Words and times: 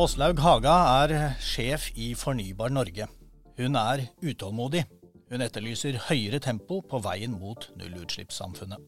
Åslaug 0.00 0.38
Haga 0.40 0.74
er 1.02 1.12
sjef 1.44 1.90
i 1.92 2.14
Fornybar 2.16 2.70
Norge. 2.72 3.04
Hun 3.58 3.74
er 3.76 4.06
utålmodig. 4.24 4.86
Hun 5.28 5.44
etterlyser 5.44 5.98
høyere 6.06 6.40
tempo 6.40 6.78
på 6.80 7.02
veien 7.04 7.34
mot 7.36 7.66
nullutslippssamfunnet. 7.76 8.80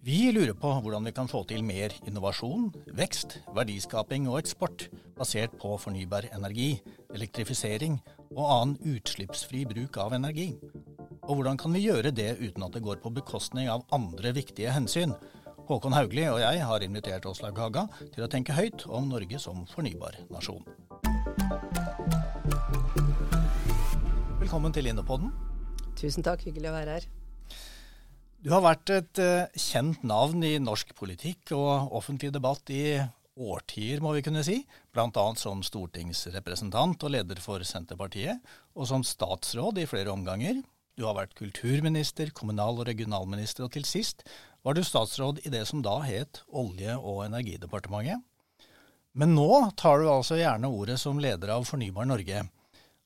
Vi 0.00 0.30
lurer 0.32 0.54
på 0.56 0.68
hvordan 0.80 1.04
vi 1.04 1.10
kan 1.12 1.28
få 1.28 1.42
til 1.44 1.60
mer 1.60 1.92
innovasjon, 2.08 2.70
vekst, 2.96 3.34
verdiskaping 3.52 4.30
og 4.30 4.38
eksport 4.38 4.86
basert 5.18 5.52
på 5.60 5.74
fornybar 5.76 6.30
energi, 6.32 6.78
elektrifisering 7.12 7.98
og 8.30 8.40
annen 8.46 8.94
utslippsfri 8.94 9.66
bruk 9.68 9.98
av 10.00 10.16
energi. 10.16 10.54
Og 11.28 11.34
hvordan 11.34 11.60
kan 11.60 11.76
vi 11.76 11.84
gjøre 11.84 12.14
det 12.16 12.30
uten 12.40 12.64
at 12.64 12.72
det 12.78 12.84
går 12.88 13.02
på 13.04 13.12
bekostning 13.20 13.68
av 13.68 13.84
andre 13.92 14.32
viktige 14.40 14.72
hensyn, 14.72 15.12
Håkon 15.68 15.92
Haugli 15.92 16.24
og 16.32 16.40
jeg 16.40 16.64
har 16.64 16.88
invitert 16.88 17.28
Åslaug 17.28 17.60
Haga 17.60 17.84
til 18.00 18.24
å 18.24 18.32
tenke 18.32 18.56
høyt 18.56 18.88
om 18.88 19.12
Norge 19.12 19.36
som 19.38 19.68
fornybarnasjon. 19.76 20.64
Velkommen 24.40 24.72
til 24.72 24.88
Innopodden. 24.88 25.28
Tusen 26.00 26.24
takk, 26.24 26.48
hyggelig 26.48 26.72
å 26.72 26.78
være 26.80 26.96
her. 27.02 27.12
Du 28.40 28.48
har 28.54 28.62
vært 28.64 28.88
et 28.94 29.18
uh, 29.20 29.50
kjent 29.52 30.00
navn 30.00 30.40
i 30.48 30.54
norsk 30.64 30.94
politikk 30.96 31.50
og 31.52 31.92
offentlig 31.98 32.30
debatt 32.32 32.70
i 32.72 32.96
årtier, 33.36 34.00
må 34.00 34.14
vi 34.16 34.22
kunne 34.24 34.40
si. 34.46 34.62
Bl.a. 34.96 35.24
som 35.36 35.60
stortingsrepresentant 35.60 37.04
og 37.04 37.12
leder 37.12 37.42
for 37.44 37.60
Senterpartiet, 37.68 38.40
og 38.72 38.88
som 38.88 39.04
statsråd 39.04 39.82
i 39.82 39.84
flere 39.90 40.14
omganger. 40.14 40.62
Du 40.96 41.04
har 41.04 41.18
vært 41.18 41.36
kulturminister, 41.36 42.32
kommunal- 42.32 42.80
og 42.80 42.88
regionalminister, 42.88 43.68
og 43.68 43.76
til 43.76 43.84
sist 43.84 44.24
var 44.64 44.72
du 44.72 44.80
statsråd 44.88 45.44
i 45.44 45.52
det 45.52 45.66
som 45.68 45.84
da 45.84 45.98
het 46.08 46.40
Olje- 46.48 46.96
og 46.96 47.26
energidepartementet. 47.28 48.24
Men 49.20 49.36
nå 49.36 49.52
tar 49.76 50.00
du 50.00 50.08
altså 50.08 50.40
gjerne 50.40 50.72
ordet 50.72 50.96
som 51.02 51.20
leder 51.20 51.58
av 51.58 51.68
Fornybar 51.68 52.08
Norge. 52.08 52.46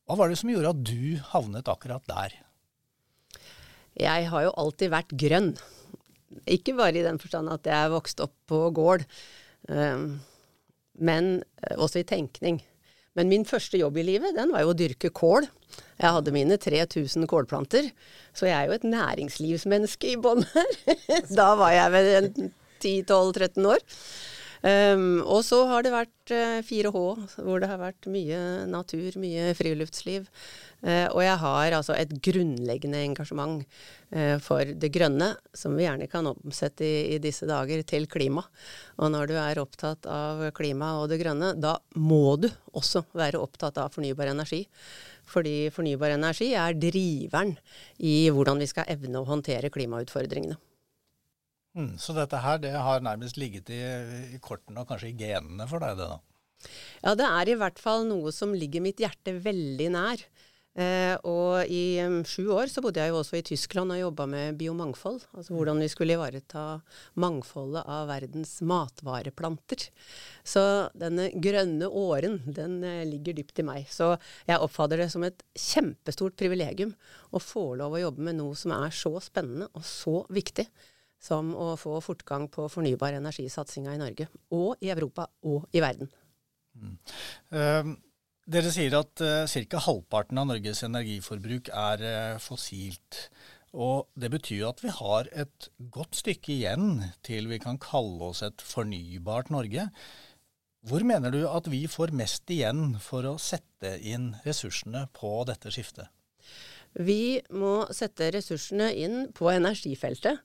Hva 0.06 0.20
var 0.20 0.30
det 0.30 0.38
som 0.38 0.54
gjorde 0.54 0.76
at 0.76 0.86
du 0.86 1.18
havnet 1.34 1.74
akkurat 1.74 2.06
der? 2.06 2.43
Jeg 4.00 4.28
har 4.30 4.46
jo 4.46 4.54
alltid 4.58 4.92
vært 4.92 5.16
grønn. 5.18 5.52
Ikke 6.50 6.74
bare 6.76 6.98
i 6.98 7.06
den 7.06 7.20
forstand 7.22 7.52
at 7.52 7.66
jeg 7.68 7.92
vokste 7.92 8.24
vokst 8.24 8.24
opp 8.26 8.34
på 8.50 8.60
gård, 8.74 9.04
ehm, 9.70 10.18
men 10.98 11.42
eh, 11.62 11.76
også 11.76 12.02
i 12.02 12.08
tenkning. 12.08 12.60
Men 13.14 13.30
min 13.30 13.46
første 13.46 13.78
jobb 13.78 14.00
i 14.02 14.06
livet, 14.06 14.34
den 14.34 14.50
var 14.50 14.64
jo 14.64 14.72
å 14.72 14.76
dyrke 14.78 15.12
kål. 15.14 15.46
Jeg 16.00 16.14
hadde 16.16 16.34
mine 16.34 16.58
3000 16.58 17.28
kålplanter, 17.30 17.92
så 18.34 18.48
jeg 18.48 18.56
er 18.58 18.66
jo 18.66 18.74
et 18.74 18.86
næringslivsmenneske 18.90 20.10
i 20.10 20.18
bånn 20.18 20.42
her. 20.50 20.78
da 21.38 21.52
var 21.58 21.74
jeg 21.76 21.94
vel 21.94 22.30
10-12-13 22.82 23.70
år. 23.70 23.84
Um, 24.64 25.20
og 25.28 25.42
så 25.44 25.58
har 25.68 25.84
det 25.84 25.92
vært 25.92 26.32
uh, 26.32 26.60
4H, 26.64 27.00
hvor 27.44 27.60
det 27.60 27.68
har 27.68 27.82
vært 27.82 28.08
mye 28.08 28.38
natur, 28.70 29.18
mye 29.20 29.52
friluftsliv. 29.58 30.24
Uh, 30.84 31.08
og 31.14 31.22
jeg 31.24 31.36
har 31.40 31.74
altså 31.78 31.94
et 31.96 32.10
grunnleggende 32.26 33.00
engasjement 33.06 33.62
uh, 34.12 34.36
for 34.44 34.68
det 34.68 34.90
grønne, 34.92 35.30
som 35.56 35.72
vi 35.78 35.86
gjerne 35.86 36.08
kan 36.12 36.28
omsette 36.28 36.84
i, 36.84 37.14
i, 37.14 37.20
disse 37.24 37.48
dager 37.48 37.80
til 37.88 38.04
klima. 38.10 38.44
Og 39.00 39.08
når 39.14 39.32
du 39.32 39.38
er 39.40 39.62
opptatt 39.62 40.04
av 40.10 40.42
klima 40.56 40.92
og 41.00 41.08
det 41.12 41.22
grønne, 41.22 41.54
da 41.56 41.78
må 41.96 42.36
du 42.42 42.50
også 42.76 43.06
være 43.16 43.40
opptatt 43.40 43.80
av 43.80 43.96
fornybar 43.96 44.34
energi. 44.34 44.60
Fordi 45.24 45.70
fornybar 45.72 46.18
energi 46.18 46.52
er 46.58 46.76
driveren 46.76 47.56
i 48.04 48.28
hvordan 48.28 48.60
vi 48.60 48.68
skal 48.68 48.90
evne 48.92 49.22
å 49.22 49.28
håndtere 49.30 49.72
klimautfordringene. 49.72 50.60
Mm, 51.74 51.96
så 51.98 52.14
dette 52.14 52.38
her 52.38 52.60
det 52.62 52.70
har 52.76 53.02
nærmest 53.02 53.40
ligget 53.40 53.72
i, 53.74 53.80
i 54.36 54.38
kortene 54.42 54.84
og 54.84 54.92
kanskje 54.92 55.10
i 55.10 55.16
genene 55.18 55.66
for 55.70 55.82
deg, 55.82 55.96
det 55.98 56.12
da? 56.12 56.20
Ja, 57.02 57.14
det 57.18 57.26
er 57.26 57.50
i 57.50 57.56
hvert 57.60 57.80
fall 57.82 58.06
noe 58.08 58.30
som 58.32 58.54
ligger 58.56 58.84
mitt 58.84 59.02
hjerte 59.02 59.34
veldig 59.42 59.88
nær. 59.96 60.22
Eh, 60.74 61.14
og 61.22 61.70
i 61.70 62.00
um, 62.02 62.16
sju 62.26 62.48
år 62.50 62.66
så 62.66 62.82
bodde 62.82 62.98
jeg 62.98 63.12
jo 63.12 63.20
også 63.20 63.36
i 63.38 63.44
Tyskland 63.46 63.94
og 63.94 64.00
jobba 64.00 64.26
med 64.26 64.56
biomangfold. 64.58 65.20
Altså 65.38 65.54
hvordan 65.54 65.78
vi 65.78 65.90
skulle 65.92 66.16
ivareta 66.16 66.64
mangfoldet 67.22 67.84
av 67.86 68.08
verdens 68.10 68.56
matvareplanter. 68.66 69.84
Så 70.42 70.64
denne 70.98 71.28
grønne 71.38 71.86
åren, 71.86 72.40
den 72.56 72.80
eh, 72.82 73.04
ligger 73.06 73.38
dypt 73.38 73.62
i 73.62 73.66
meg. 73.68 73.86
Så 73.92 74.16
jeg 74.48 74.58
oppfatter 74.58 75.04
det 75.04 75.12
som 75.14 75.26
et 75.26 75.46
kjempestort 75.54 76.34
privilegium 76.40 76.96
å 77.30 77.42
få 77.42 77.70
lov 77.78 77.94
å 77.94 78.02
jobbe 78.08 78.26
med 78.26 78.40
noe 78.40 78.58
som 78.58 78.74
er 78.74 78.90
så 78.94 79.14
spennende 79.22 79.70
og 79.78 79.86
så 79.86 80.24
viktig 80.34 80.66
som 81.22 81.54
å 81.56 81.70
få 81.80 82.00
fortgang 82.04 82.48
på 82.52 82.66
fornybar 82.68 83.14
energisatsinga 83.16 83.94
i 83.94 84.00
Norge, 84.00 84.26
og 84.52 84.82
i 84.84 84.90
Europa 84.92 85.24
og 85.48 85.64
i 85.72 85.80
verden. 85.80 86.10
Mm. 86.74 86.96
Uh, 87.54 87.94
dere 88.50 88.70
sier 88.74 88.94
at 88.98 89.22
uh, 89.24 89.44
ca. 89.48 89.82
halvparten 89.86 90.40
av 90.40 90.48
Norges 90.50 90.84
energiforbruk 90.86 91.70
er 91.72 92.04
uh, 92.04 92.42
fossilt. 92.42 93.28
Og 93.74 94.06
det 94.14 94.30
betyr 94.30 94.68
at 94.68 94.84
vi 94.84 94.92
har 94.94 95.28
et 95.34 95.68
godt 95.94 96.20
stykke 96.20 96.52
igjen 96.54 97.00
til 97.26 97.48
vi 97.50 97.58
kan 97.62 97.80
kalle 97.82 98.30
oss 98.30 98.44
et 98.46 98.62
fornybart 98.62 99.50
Norge. 99.50 99.88
Hvor 100.84 101.02
mener 101.02 101.32
du 101.32 101.42
at 101.48 101.66
vi 101.72 101.86
får 101.88 102.12
mest 102.14 102.50
igjen 102.52 103.00
for 103.02 103.26
å 103.26 103.38
sette 103.40 103.96
inn 104.04 104.34
ressursene 104.44 105.08
på 105.16 105.40
dette 105.48 105.72
skiftet? 105.74 106.12
Vi 106.94 107.40
må 107.50 107.88
sette 107.90 108.28
ressursene 108.36 108.92
inn 108.94 109.30
på 109.34 109.48
energifeltet. 109.50 110.44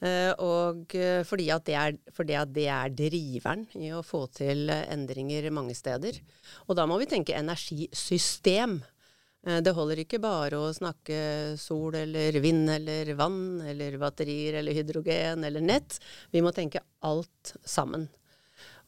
Uh, 0.00 0.32
og 0.42 0.94
uh, 0.96 1.20
fordi, 1.28 1.50
at 1.52 1.68
er, 1.68 1.98
fordi, 2.16 2.36
at 2.38 2.54
det 2.54 2.66
er, 2.72 2.94
driveren 2.96 3.66
i 3.78 3.92
å 3.94 4.00
få 4.06 4.24
til 4.34 4.72
endringer 4.72 5.50
mange 5.54 5.76
steder. 5.78 6.18
Og 6.66 6.78
da 6.78 6.86
må 6.88 6.98
vi 7.02 7.10
tenke 7.10 7.36
energisystem. 7.38 8.80
det 9.42 9.72
holder 9.74 9.98
ikke 9.98 10.20
bare 10.22 10.54
å 10.54 10.72
snakke 10.72 11.56
sol 11.58 11.96
eller 11.98 12.36
vind 12.40 12.70
eller 12.70 13.08
vann 13.18 13.60
eller 13.66 13.96
batterier 13.98 14.60
eller 14.60 14.76
hydrogen 14.76 15.42
eller 15.44 15.60
nett. 15.60 15.98
Vi 16.30 16.42
må 16.42 16.52
tenke 16.54 16.84
alt 17.02 17.56
sammen. 17.66 18.06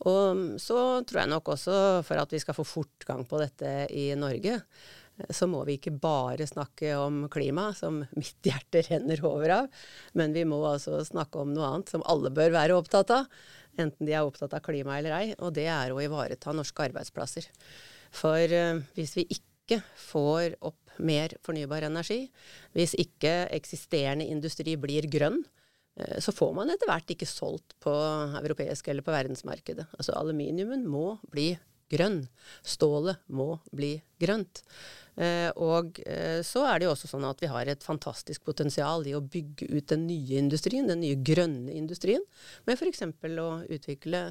Og 0.03 0.37
mm, 0.37 0.51
så 0.63 0.79
tror 1.07 1.23
jeg 1.23 1.33
nok 1.33 1.55
også, 1.55 1.79
for 2.07 2.21
at 2.21 2.35
vi 2.35 2.41
skal 2.43 2.57
få 2.57 2.67
fortgang 2.67 3.25
på 3.29 3.41
dette 3.43 3.73
i 3.95 4.11
Norge, 4.19 4.59
så 5.31 5.47
må 5.51 5.63
vi 5.67 5.77
ikke 5.79 5.95
bare 6.03 6.47
snakke 6.49 6.95
om 6.99 7.25
klima, 7.33 7.69
som 7.77 8.03
mitt 8.21 8.47
hjerte 8.47 8.85
renner 8.89 9.23
over 9.27 9.57
av, 9.61 9.83
men 10.19 10.35
vi 10.37 10.45
må 10.49 10.61
altså 10.69 11.03
snakke 11.07 11.43
om 11.43 11.55
noe 11.55 11.71
annet 11.71 11.95
som 11.95 12.05
alle 12.11 12.33
bør 12.35 12.55
være 12.57 12.79
opptatt 12.79 13.13
av, 13.15 13.29
enten 13.81 14.07
de 14.07 14.15
er 14.15 14.27
opptatt 14.27 14.55
av 14.57 14.63
klima 14.65 14.99
eller 14.99 15.17
ei, 15.17 15.27
og 15.39 15.55
det 15.57 15.69
er 15.71 15.95
å 15.95 16.01
ivareta 16.03 16.55
norske 16.55 16.89
arbeidsplasser. 16.89 17.51
For 18.15 18.55
uh, 18.55 18.81
hvis 18.99 19.17
vi 19.19 19.27
ikke 19.39 19.81
får 19.99 20.59
opp 20.63 20.99
mer 21.03 21.35
fornybar 21.43 21.87
energi, 21.89 22.29
hvis 22.77 22.95
ikke 23.01 23.49
eksisterende 23.55 24.29
industri 24.31 24.77
blir 24.79 25.09
grønn, 25.11 25.41
uh, 25.99 26.19
så 26.23 26.35
får 26.35 26.55
man 26.59 26.71
etter 26.75 26.91
hvert 26.91 27.15
ikke 27.15 27.31
solgt 27.31 27.75
på 27.83 27.95
europeisk 28.43 28.91
eller 28.91 29.07
på 29.07 29.15
verdensmarkedet. 29.15 29.89
Altså 29.99 30.15
aluminiumen 30.19 30.87
må 30.91 31.17
bli 31.31 31.53
grønn. 31.55 31.71
Stålet 32.65 33.21
må 33.29 33.59
bli 33.73 33.97
grønt. 34.21 34.63
Eh, 35.15 35.51
og 35.63 36.01
eh, 36.11 36.41
så 36.43 36.65
er 36.67 36.81
det 36.81 36.89
jo 36.89 36.93
også 36.95 37.07
sånn 37.07 37.27
at 37.29 37.39
vi 37.43 37.51
har 37.51 37.69
et 37.71 37.85
fantastisk 37.87 38.43
potensial 38.43 39.05
i 39.07 39.15
å 39.15 39.23
bygge 39.23 39.69
ut 39.71 39.93
den 39.93 40.09
nye 40.09 40.41
industrien, 40.41 40.89
den 40.91 41.05
nye 41.05 41.19
grønne 41.23 41.71
industrien, 41.71 42.25
med 42.67 42.75
f.eks. 42.75 43.05
å 43.39 43.49
utvikle 43.77 44.25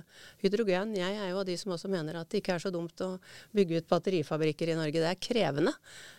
hydrogen. 0.44 0.96
Jeg 1.00 1.16
er 1.16 1.32
jo 1.32 1.40
av 1.40 1.48
de 1.48 1.56
som 1.60 1.76
også 1.76 1.92
mener 1.92 2.20
at 2.20 2.30
det 2.32 2.44
ikke 2.44 2.58
er 2.58 2.66
så 2.66 2.74
dumt 2.74 3.00
å 3.06 3.14
bygge 3.56 3.80
ut 3.80 3.90
batterifabrikker 3.92 4.74
i 4.74 4.78
Norge. 4.80 5.00
Det 5.00 5.12
er 5.14 5.24
krevende, 5.24 5.76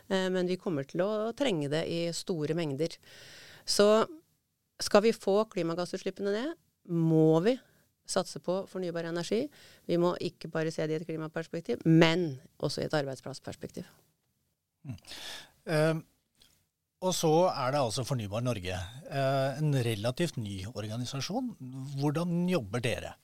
eh, 0.08 0.30
men 0.32 0.48
vi 0.48 0.60
kommer 0.60 0.88
til 0.88 1.04
å 1.04 1.12
trenge 1.37 1.69
det 1.72 1.84
i 1.90 2.00
store 2.16 2.56
mengder. 2.56 2.96
Så 3.69 4.06
skal 4.80 5.04
vi 5.04 5.12
få 5.16 5.42
klimagassutslippene 5.52 6.32
ned, 6.32 6.56
må 6.88 7.37
vi 7.44 7.58
satse 8.06 8.40
på 8.44 8.62
fornybar 8.70 9.08
energi. 9.08 9.44
Vi 9.88 9.98
må 10.00 10.14
ikke 10.20 10.50
bare 10.52 10.72
se 10.74 10.86
det 10.86 10.98
i 10.98 11.02
et 11.02 11.08
klimaperspektiv, 11.08 11.84
men 11.84 12.34
også 12.58 12.82
i 12.82 12.88
et 12.88 12.96
arbeidsplassperspektiv. 13.00 13.88
Uh, 14.84 15.96
og 17.04 17.12
så 17.16 17.32
er 17.50 17.74
det 17.74 17.80
altså 17.80 18.04
Fornybar 18.04 18.44
Norge. 18.44 18.78
Uh, 19.08 19.58
en 19.60 19.76
relativt 19.84 20.38
ny 20.40 20.62
organisasjon. 20.72 21.52
Hvordan 22.00 22.48
jobber 22.48 22.84
dere? 22.84 23.14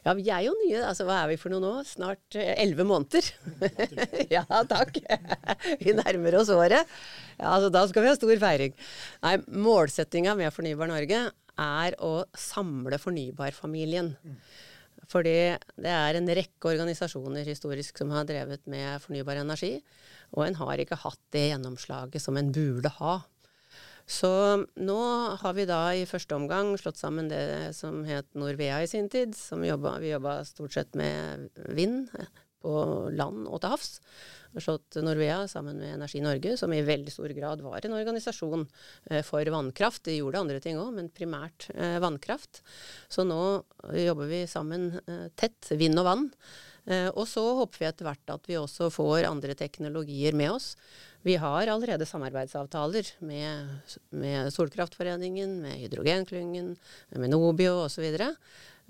Ja, 0.00 0.14
vi 0.16 0.30
er 0.32 0.46
jo 0.46 0.54
nye. 0.62 0.80
Altså, 0.86 1.04
hva 1.04 1.18
er 1.22 1.32
vi 1.32 1.38
for 1.40 1.52
noe 1.52 1.60
nå? 1.60 1.72
Snart 1.84 2.38
eh, 2.38 2.54
elleve 2.62 2.86
måneder. 2.88 3.26
ja, 4.36 4.44
takk. 4.68 4.96
vi 5.82 5.92
nærmer 5.96 6.38
oss 6.40 6.52
året. 6.54 6.88
Ja, 7.36 7.50
altså, 7.56 7.68
da 7.74 7.84
skal 7.90 8.06
vi 8.06 8.08
ha 8.08 8.16
stor 8.16 8.40
feiring. 8.40 8.72
Nei, 9.26 9.34
Målsettinga 9.66 10.36
med 10.38 10.54
Fornybar 10.56 10.88
Norge 10.88 11.26
er 11.60 11.96
å 12.02 12.24
samle 12.38 12.98
fornybarfamilien. 13.00 14.14
Fordi 15.10 15.34
det 15.80 15.90
er 15.90 16.16
en 16.16 16.30
rekke 16.38 16.70
organisasjoner 16.74 17.48
historisk 17.48 17.98
som 17.98 18.12
har 18.14 18.28
drevet 18.28 18.66
med 18.70 19.02
fornybar 19.02 19.40
energi, 19.42 19.78
og 20.36 20.46
en 20.46 20.58
har 20.60 20.82
ikke 20.82 21.00
hatt 21.02 21.20
det 21.34 21.48
gjennomslaget 21.50 22.22
som 22.22 22.38
en 22.38 22.52
burde 22.54 22.92
ha. 23.00 23.20
Så 24.10 24.30
nå 24.82 25.00
har 25.38 25.54
vi 25.54 25.66
da 25.70 25.82
i 25.94 26.06
første 26.08 26.34
omgang 26.34 26.72
slått 26.80 26.98
sammen 26.98 27.28
det 27.30 27.70
som 27.78 28.02
het 28.08 28.26
Norvea 28.34 28.80
i 28.82 28.88
sin 28.90 29.06
tid. 29.12 29.36
Som 29.38 29.62
jobba, 29.66 29.98
vi 30.02 30.10
jobba 30.10 30.40
stort 30.48 30.74
sett 30.74 30.98
med 30.98 31.50
vind 31.70 32.10
på 32.62 32.74
land 33.16 33.48
og 33.48 33.60
til 33.62 33.74
havs. 33.74 33.90
slått 34.58 34.98
Norvea 35.04 35.44
sammen 35.48 35.78
med 35.78 35.94
Energi 35.94 36.22
Norge, 36.24 36.56
som 36.58 36.72
i 36.74 36.82
veldig 36.82 37.12
stor 37.12 37.32
grad 37.36 37.62
var 37.62 37.84
en 37.86 37.94
organisasjon 37.98 38.64
eh, 39.10 39.22
for 39.26 39.46
vannkraft. 39.54 40.04
De 40.08 40.16
gjorde 40.18 40.42
andre 40.42 40.58
ting 40.62 40.80
òg, 40.80 40.90
men 40.96 41.12
primært 41.14 41.68
eh, 41.74 42.00
vannkraft. 42.02 42.64
Så 43.08 43.26
nå 43.28 43.62
jobber 43.94 44.30
vi 44.30 44.42
sammen 44.50 44.90
eh, 45.06 45.28
tett, 45.38 45.70
vind 45.78 46.02
og 46.02 46.10
vann. 46.10 46.28
Og 46.90 47.26
så 47.28 47.42
håper 47.58 47.76
vi 47.78 47.86
etter 47.86 48.06
hvert 48.06 48.30
at 48.32 48.46
vi 48.48 48.56
også 48.56 48.86
får 48.90 49.26
andre 49.28 49.52
teknologier 49.54 50.34
med 50.34 50.48
oss. 50.56 50.70
Vi 51.22 51.34
har 51.38 51.68
allerede 51.68 52.08
samarbeidsavtaler 52.08 53.06
med, 53.28 53.68
med 54.16 54.48
Solkraftforeningen, 54.50 55.58
med 55.60 55.76
Hydrogenklyngen, 55.76 56.72
med 57.20 57.30
Nobio 57.30 57.82
osv. 57.84 58.08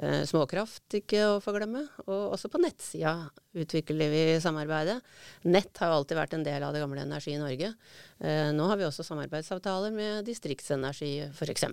Eh, 0.00 0.22
småkraft, 0.24 0.86
ikke 0.96 1.26
å 1.28 1.40
få 1.44 1.52
glemme. 1.52 1.82
Og 2.06 2.32
også 2.32 2.48
på 2.48 2.60
nettsida 2.62 3.12
utvikler 3.60 4.08
vi 4.08 4.22
samarbeidet. 4.40 4.96
Nett 5.44 5.76
har 5.76 5.90
jo 5.90 5.98
alltid 5.98 6.16
vært 6.16 6.36
en 6.38 6.46
del 6.46 6.64
av 6.64 6.72
det 6.72 6.80
gamle 6.80 7.02
Energi 7.04 7.34
i 7.34 7.40
Norge. 7.40 7.74
Eh, 8.20 8.48
nå 8.56 8.68
har 8.70 8.80
vi 8.80 8.86
også 8.88 9.04
samarbeidsavtaler 9.04 9.92
med 9.92 10.24
Distriktsenergi 10.24 11.26
f.eks. 11.28 11.68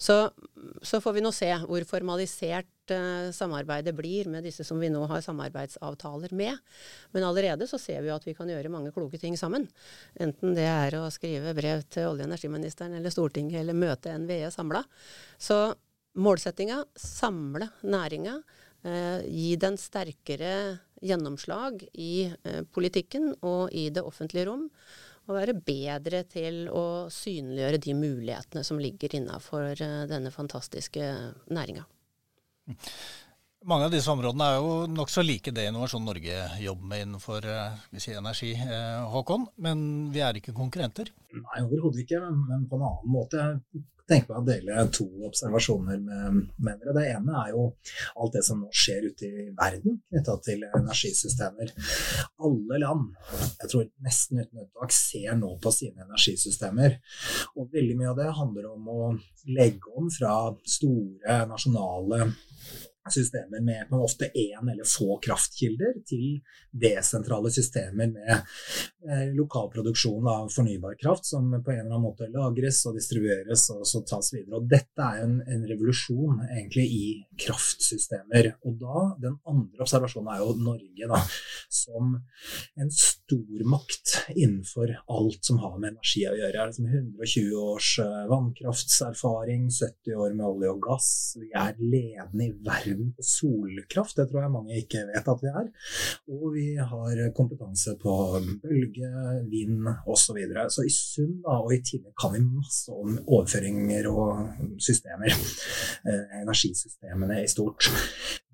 Så, 0.00 0.16
så 0.80 1.02
får 1.04 1.18
vi 1.18 1.26
nå 1.26 1.34
se 1.36 1.50
hvor 1.66 1.84
formalisert 1.90 2.96
eh, 2.96 3.28
samarbeidet 3.36 3.92
blir 3.98 4.32
med 4.32 4.48
disse 4.48 4.64
som 4.64 4.80
vi 4.80 4.88
nå 4.94 5.04
har 5.12 5.20
samarbeidsavtaler 5.28 6.32
med. 6.32 6.56
Men 7.12 7.28
allerede 7.28 7.68
så 7.68 7.76
ser 7.82 8.00
vi 8.06 8.14
at 8.14 8.24
vi 8.24 8.38
kan 8.38 8.48
gjøre 8.48 8.72
mange 8.72 8.94
kloke 8.96 9.20
ting 9.20 9.36
sammen. 9.36 9.68
Enten 10.16 10.56
det 10.56 10.70
er 10.70 10.96
å 10.96 11.10
skrive 11.12 11.52
brev 11.52 11.84
til 11.92 12.08
olje- 12.08 12.24
og 12.24 12.30
energiministeren 12.32 12.96
eller 12.96 13.12
Stortinget 13.12 13.60
eller 13.60 13.76
møte 13.76 14.16
NVE 14.16 14.48
samla. 14.54 14.86
Så 15.36 15.66
målsettinga 16.14 16.82
samle 16.98 17.68
næringa, 17.82 18.36
eh, 18.84 19.24
gi 19.26 19.56
den 19.56 19.78
sterkere 19.80 20.78
gjennomslag 21.02 21.82
i 21.94 22.30
eh, 22.30 22.62
politikken 22.72 23.32
og 23.42 23.72
i 23.72 23.88
det 23.90 24.04
offentlige 24.04 24.48
rom. 24.50 24.68
Og 25.24 25.38
være 25.38 25.56
bedre 25.56 26.20
til 26.28 26.66
å 26.68 27.08
synliggjøre 27.08 27.80
de 27.80 27.94
mulighetene 27.96 28.64
som 28.64 28.80
ligger 28.80 29.16
innafor 29.16 29.72
eh, 29.72 30.00
denne 30.10 30.32
fantastiske 30.34 31.10
næringa. 31.48 31.86
Mange 33.64 33.86
av 33.86 33.92
disse 33.94 34.12
områdene 34.12 34.44
er 34.44 34.58
jo 34.60 34.72
nokså 34.92 35.22
like 35.24 35.52
det 35.56 35.62
Innovasjon 35.70 36.04
Norge 36.04 36.36
jobber 36.60 36.88
med 36.90 37.06
innenfor 37.06 37.46
eh, 37.48 37.78
si, 37.96 38.12
energi, 38.12 38.50
eh, 38.60 39.04
Håkon. 39.08 39.46
Men 39.64 39.78
vi 40.12 40.20
er 40.20 40.36
ikke 40.36 40.52
konkurrenter? 40.56 41.08
Nei, 41.32 41.62
overhodet 41.62 42.02
ikke. 42.02 42.20
Men 42.28 42.66
på 42.68 42.76
en 42.76 42.84
annen 42.90 43.14
måte 43.14 43.46
tenker 44.08 44.34
meg 44.34 44.40
å 44.40 44.46
dele 44.48 44.84
to 44.94 45.06
observasjoner 45.28 46.00
med, 46.02 46.40
med 46.56 46.80
dere. 46.82 46.94
Det 46.96 47.04
ene 47.14 47.36
er 47.40 47.52
jo 47.54 47.66
alt 48.20 48.36
det 48.36 48.44
som 48.46 48.62
nå 48.62 48.70
skjer 48.74 49.08
ute 49.10 49.28
i 49.28 49.46
verden 49.56 49.98
knytta 50.08 50.36
til 50.44 50.64
energisystemer. 50.70 51.74
Alle 52.44 52.80
land, 52.82 53.12
jeg 53.62 53.70
tror 53.72 53.86
nesten 54.04 54.42
uten 54.42 54.64
unntak, 54.64 54.94
ser 54.94 55.38
nå 55.40 55.54
på 55.62 55.72
sine 55.74 56.04
energisystemer. 56.06 56.98
Og 57.56 57.70
veldig 57.74 58.00
mye 58.00 58.12
av 58.12 58.20
det 58.20 58.32
handler 58.40 58.72
om 58.72 58.90
å 58.92 59.12
legge 59.54 59.94
om 59.96 60.10
fra 60.12 60.34
store 60.76 61.44
nasjonale 61.48 62.32
systemer 63.12 63.60
med 63.60 63.92
ofte 63.92 64.30
én 64.34 64.70
eller 64.70 64.86
få 64.88 65.18
kraftkilder, 65.22 66.00
til 66.06 66.40
desentrale 66.72 67.50
systemer 67.52 68.10
med 68.10 68.32
eh, 68.32 69.28
lokal 69.36 69.68
produksjon 69.72 70.26
av 70.30 70.48
fornybar 70.52 70.96
kraft 71.00 71.28
som 71.28 71.50
på 71.52 71.72
en 71.72 71.84
eller 71.84 71.92
annen 71.92 72.06
måte 72.06 72.28
lagres 72.32 72.80
og 72.88 72.96
distribueres 72.98 73.66
og 73.74 73.84
så 73.88 74.02
tas 74.08 74.32
videre. 74.34 74.58
Og 74.58 74.68
dette 74.70 75.04
er 75.04 75.24
en, 75.24 75.36
en 75.46 75.66
revolusjon 75.68 76.40
egentlig 76.48 76.86
i 76.86 77.04
kraftsystemer. 77.44 78.54
Og 78.64 78.78
da, 78.80 79.04
Den 79.20 79.38
andre 79.48 79.84
observasjonen 79.84 80.32
er 80.34 80.42
jo 80.42 80.56
Norge 80.64 81.10
da, 81.10 81.20
som 81.72 82.16
en 82.80 82.92
stormakt 82.94 84.16
innenfor 84.34 84.96
alt 85.12 85.44
som 85.44 85.60
har 85.62 85.76
med 85.78 85.94
energi 85.94 86.24
å 86.28 86.36
gjøre. 86.38 86.68
Liksom 86.70 86.88
120 86.88 87.60
års 87.60 87.92
eh, 88.02 88.20
vannkraftserfaring, 88.32 89.68
70 89.70 90.18
år 90.24 90.36
med 90.38 90.48
olje 90.48 90.72
og 90.74 90.82
gass. 90.88 91.10
Vi 91.40 91.52
er 91.52 91.76
ledende 91.78 92.48
i 92.48 92.52
verden 92.64 92.93
verden 92.94 93.12
på 93.16 93.22
solkraft. 93.26 94.16
Det 94.16 94.28
tror 94.30 94.44
jeg 94.44 94.54
mange 94.54 94.78
ikke 94.78 95.04
vet 95.10 95.28
at 95.28 95.42
vi 95.42 95.50
er. 95.50 95.70
Og 96.30 96.46
vi 96.54 96.66
har 96.78 97.22
kompetanse 97.36 97.96
på 98.00 98.14
bølge, 98.62 99.10
vind 99.50 99.88
osv. 100.06 100.22
Så, 100.24 100.32
videre. 100.32 100.70
så 100.72 100.82
i 100.86 100.88
sum, 100.88 101.34
da, 101.44 101.58
og 101.60 101.74
i 101.74 101.82
tillegg 101.84 102.14
kan 102.16 102.32
vi 102.32 102.40
masse 102.40 102.92
om 102.92 103.18
overføringer 103.26 104.08
og 104.08 104.78
systemer. 104.80 105.34
Eh, 106.04 106.40
energisystemene 106.40 107.42
i 107.42 107.50
stort. 107.50 107.90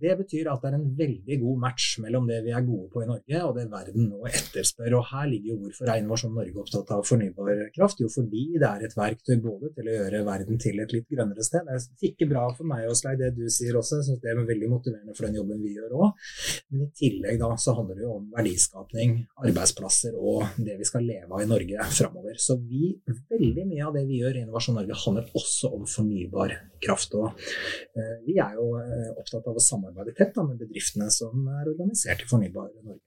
Det 0.01 0.15
betyr 0.17 0.49
at 0.49 0.63
det 0.63 0.71
er 0.71 0.77
en 0.79 0.91
veldig 0.97 1.37
god 1.43 1.59
match 1.61 1.99
mellom 2.01 2.29
det 2.29 2.39
vi 2.47 2.53
er 2.57 2.65
gode 2.65 2.89
på 2.93 3.03
i 3.05 3.09
Norge 3.09 3.41
og 3.45 3.57
det 3.59 3.67
verden 3.73 4.07
nå 4.09 4.25
etterspør. 4.31 4.97
Og 4.99 5.09
her 5.11 5.27
ligger 5.29 5.53
jo 5.53 5.59
hvorfor 5.65 5.91
er 5.91 6.01
Innovasjon 6.01 6.33
Norge 6.37 6.63
opptatt 6.63 6.93
av 6.97 7.05
fornybar 7.09 7.67
kraft? 7.75 8.01
Jo, 8.01 8.09
fordi 8.13 8.45
det 8.57 8.69
er 8.69 8.87
et 8.87 8.97
verktøy 8.97 9.37
både 9.45 9.73
til 9.77 9.91
å 9.91 9.97
gjøre 9.99 10.23
verden 10.29 10.63
til 10.63 10.81
et 10.81 10.95
litt 10.97 11.09
grønnere 11.11 11.45
sted. 11.45 11.69
Det 11.69 11.77
er 11.77 12.13
ikke 12.13 12.31
bra 12.33 12.47
for 12.57 12.71
meg, 12.71 12.87
Åslaug, 12.89 13.21
det 13.21 13.35
du 13.37 13.45
sier 13.53 13.77
også. 13.77 14.01
Jeg 14.01 14.09
syns 14.09 14.25
det 14.25 14.30
er 14.33 14.41
veldig 14.49 14.71
motiverende 14.71 15.17
for 15.17 15.27
den 15.27 15.39
jobben 15.41 15.61
vi 15.65 15.75
gjør 15.77 15.97
òg. 15.99 16.31
Men 16.71 16.87
i 16.87 16.91
tillegg 17.01 17.41
da 17.43 17.51
så 17.61 17.75
handler 17.79 17.99
det 17.99 18.07
jo 18.07 18.15
om 18.17 18.31
verdiskapning, 18.35 19.17
arbeidsplasser 19.45 20.17
og 20.19 20.61
det 20.61 20.79
vi 20.81 20.89
skal 20.89 21.07
leve 21.07 21.31
av 21.35 21.45
i 21.45 21.51
Norge 21.51 21.91
framover. 21.99 22.39
Så 22.41 22.57
vi, 22.63 22.95
veldig 23.33 23.67
mye 23.73 23.87
av 23.89 23.99
det 23.99 24.07
vi 24.09 24.23
gjør 24.23 24.39
i 24.39 24.45
Innovasjon 24.47 24.79
Norge 24.81 24.99
handler 25.05 25.31
også 25.41 25.73
om 25.77 25.87
fornybar 25.91 26.57
kraft. 26.85 27.15
Og 27.19 27.31
eh, 27.35 28.17
vi 28.27 28.39
er 28.41 28.57
jo 28.59 28.73
eh, 28.81 29.13
opptatt 29.21 29.47
av 29.51 29.59
å 29.59 29.65
samarbeide 29.65 30.17
tett 30.17 30.35
da, 30.37 30.47
med 30.47 30.61
bedriftene 30.61 31.11
som 31.15 31.47
er 31.61 31.71
organisert 31.71 32.25
i 32.25 32.31
Fornybar 32.31 32.73
Norge. 32.81 33.03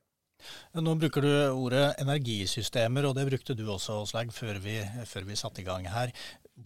Nå 0.84 0.96
bruker 1.00 1.24
du 1.24 1.31
ordet 1.56 1.86
energisystemer, 2.04 3.08
og 3.08 3.16
det 3.18 3.28
brukte 3.30 3.56
du 3.56 3.64
også, 3.72 4.02
Åslaug, 4.04 4.34
før, 4.36 4.60
før 5.08 5.30
vi 5.30 5.40
satte 5.40 5.64
i 5.64 5.68
gang 5.68 5.88
her. 5.88 6.12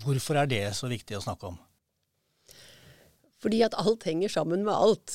Hvorfor 0.03 0.41
er 0.41 0.49
det 0.49 0.63
så 0.77 0.89
viktig 0.91 1.17
å 1.17 1.23
snakke 1.23 1.51
om? 1.51 1.59
Fordi 3.43 3.61
at 3.65 3.75
alt 3.77 4.07
henger 4.07 4.31
sammen 4.33 4.63
med 4.65 4.73
alt, 4.73 5.13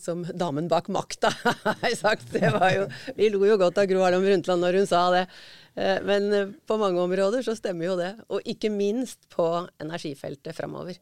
som 0.00 0.26
damen 0.36 0.68
bak 0.68 0.90
makta 0.92 1.30
har 1.64 1.94
sagt. 1.96 2.34
Jo, 2.36 2.86
vi 3.16 3.30
lo 3.32 3.40
jo 3.48 3.56
godt 3.60 3.80
av 3.80 3.88
Gro 3.88 4.02
Harlem 4.04 4.26
Brundtland 4.26 4.60
når 4.60 4.82
hun 4.82 4.88
sa 4.90 5.06
det. 5.14 5.22
Eh, 5.80 5.98
men 6.04 6.54
på 6.68 6.76
mange 6.80 7.00
områder 7.00 7.44
så 7.46 7.56
stemmer 7.56 7.88
jo 7.88 8.00
det. 8.00 8.12
Og 8.28 8.44
ikke 8.44 8.72
minst 8.72 9.24
på 9.32 9.46
energifeltet 9.80 10.58
framover. 10.58 11.00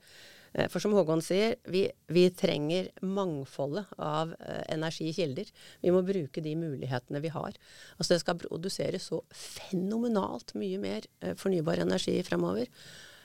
Eh, 0.52 0.66
for 0.70 0.82
som 0.82 0.94
Håkon 0.96 1.22
sier, 1.24 1.56
vi, 1.70 1.84
vi 2.10 2.24
trenger 2.34 2.90
mangfoldet 3.06 3.90
av 4.02 4.34
eh, 4.38 4.64
energikilder. 4.74 5.50
Vi 5.84 5.94
må 5.94 6.02
bruke 6.06 6.42
de 6.44 6.56
mulighetene 6.58 7.22
vi 7.22 7.32
har. 7.34 7.58
Altså 7.96 8.14
det 8.14 8.22
skal 8.24 8.40
produseres 8.40 9.10
så 9.10 9.22
fenomenalt 9.34 10.56
mye 10.58 10.80
mer 10.82 11.06
eh, 11.22 11.36
fornybar 11.38 11.82
energi 11.84 12.18
fremover. 12.26 12.70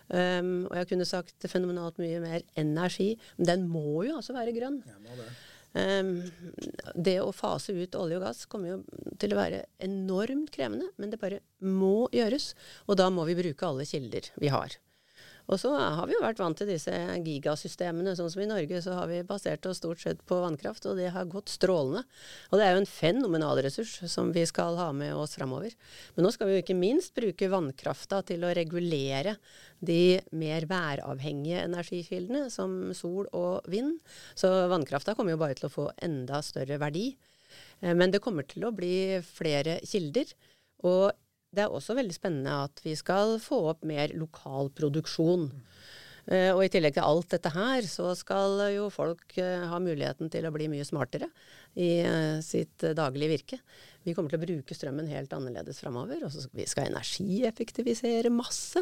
Um, 0.05 0.67
og 0.69 0.75
jeg 0.77 0.89
kunne 0.91 1.07
sagt 1.09 1.47
fenomenalt 1.49 1.97
mye 2.01 2.21
mer 2.21 2.45
energi, 2.61 3.15
men 3.39 3.49
den 3.49 3.67
må 3.71 4.03
jo 4.05 4.19
altså 4.19 4.35
være 4.35 4.53
grønn. 4.53 4.81
Det. 4.85 5.27
Um, 5.75 6.11
det 6.95 7.17
å 7.19 7.33
fase 7.35 7.73
ut 7.75 7.97
olje 7.99 8.19
og 8.19 8.23
gass 8.23 8.45
kommer 8.47 8.75
jo 8.75 8.77
til 9.19 9.33
å 9.33 9.39
være 9.41 9.65
enormt 9.83 10.53
krevende, 10.55 10.91
men 11.01 11.11
det 11.11 11.19
bare 11.21 11.41
må 11.65 12.07
gjøres. 12.15 12.53
Og 12.87 12.99
da 13.01 13.09
må 13.11 13.25
vi 13.27 13.37
bruke 13.39 13.67
alle 13.67 13.87
kilder 13.89 14.29
vi 14.39 14.53
har. 14.53 14.77
Og 15.45 15.59
så 15.61 15.71
har 15.77 16.07
vi 16.09 16.15
jo 16.15 16.23
vært 16.23 16.39
vant 16.41 16.57
til 16.57 16.69
disse 16.69 16.91
gigasystemene. 17.25 18.15
Sånn 18.17 18.31
som 18.33 18.41
i 18.41 18.47
Norge 18.49 18.79
så 18.81 18.95
har 18.97 19.09
vi 19.11 19.21
basert 19.27 19.65
oss 19.69 19.81
stort 19.81 20.01
sett 20.01 20.23
på 20.25 20.39
vannkraft, 20.41 20.87
og 20.89 20.97
det 20.97 21.11
har 21.13 21.29
gått 21.29 21.53
strålende. 21.53 22.01
Og 22.49 22.57
det 22.57 22.65
er 22.65 22.73
jo 22.73 22.81
en 22.81 22.89
fenomenal 22.89 23.61
ressurs 23.65 23.97
som 24.11 24.31
vi 24.35 24.45
skal 24.49 24.79
ha 24.79 24.89
med 24.95 25.13
oss 25.13 25.37
framover. 25.37 25.75
Men 26.15 26.25
nå 26.25 26.33
skal 26.33 26.49
vi 26.49 26.57
jo 26.57 26.63
ikke 26.65 26.77
minst 26.79 27.13
bruke 27.17 27.51
vannkrafta 27.51 28.23
til 28.25 28.45
å 28.45 28.53
regulere 28.57 29.35
de 29.85 30.17
mer 30.33 30.65
væravhengige 30.69 31.61
energikildene, 31.67 32.49
som 32.49 32.93
sol 32.97 33.29
og 33.35 33.69
vind. 33.69 33.99
Så 34.33 34.49
vannkrafta 34.71 35.13
kommer 35.13 35.35
jo 35.35 35.43
bare 35.43 35.57
til 35.59 35.69
å 35.69 35.75
få 35.75 35.91
enda 36.05 36.41
større 36.45 36.79
verdi. 36.81 37.11
Eh, 37.81 37.93
men 37.93 38.13
det 38.13 38.23
kommer 38.23 38.47
til 38.49 38.65
å 38.65 38.73
bli 38.75 39.21
flere 39.25 39.77
kilder. 39.85 40.33
Og 40.85 41.13
det 41.55 41.65
er 41.65 41.73
også 41.73 41.95
veldig 41.97 42.15
spennende 42.15 42.63
at 42.67 42.81
vi 42.85 42.95
skal 42.99 43.37
få 43.43 43.61
opp 43.71 43.85
mer 43.87 44.13
lokal 44.17 44.71
produksjon. 44.75 45.49
Uh, 46.25 46.51
og 46.55 46.63
i 46.65 46.69
tillegg 46.73 46.95
til 46.95 47.05
alt 47.05 47.35
dette 47.35 47.51
her, 47.53 47.85
så 47.85 48.11
skal 48.17 48.63
jo 48.73 48.87
folk 48.93 49.35
uh, 49.37 49.67
ha 49.69 49.81
muligheten 49.81 50.31
til 50.33 50.47
å 50.47 50.53
bli 50.55 50.69
mye 50.71 50.87
smartere 50.87 51.29
i 51.77 51.89
uh, 52.01 52.39
sitt 52.41 52.81
daglige 52.97 53.33
virke. 53.35 53.59
Vi 54.05 54.15
kommer 54.15 54.33
til 54.33 54.41
å 54.41 54.45
bruke 54.45 54.77
strømmen 54.77 55.09
helt 55.09 55.33
annerledes 55.37 55.83
framover. 55.83 56.25
Og 56.25 56.57
vi 56.57 56.65
skal 56.69 56.89
energieffektivisere 56.89 58.33
masse. 58.33 58.81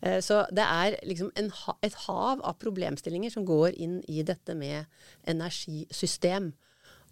Eh, 0.00 0.20
så 0.24 0.44
det 0.52 0.64
er 0.64 0.96
liksom 1.06 1.30
en, 1.36 1.50
et 1.84 1.96
hav 2.06 2.40
av 2.40 2.58
problemstillinger 2.62 3.32
som 3.34 3.46
går 3.48 3.76
inn 3.76 4.00
i 4.08 4.24
dette 4.26 4.56
med 4.56 4.88
energisystem. 5.28 6.52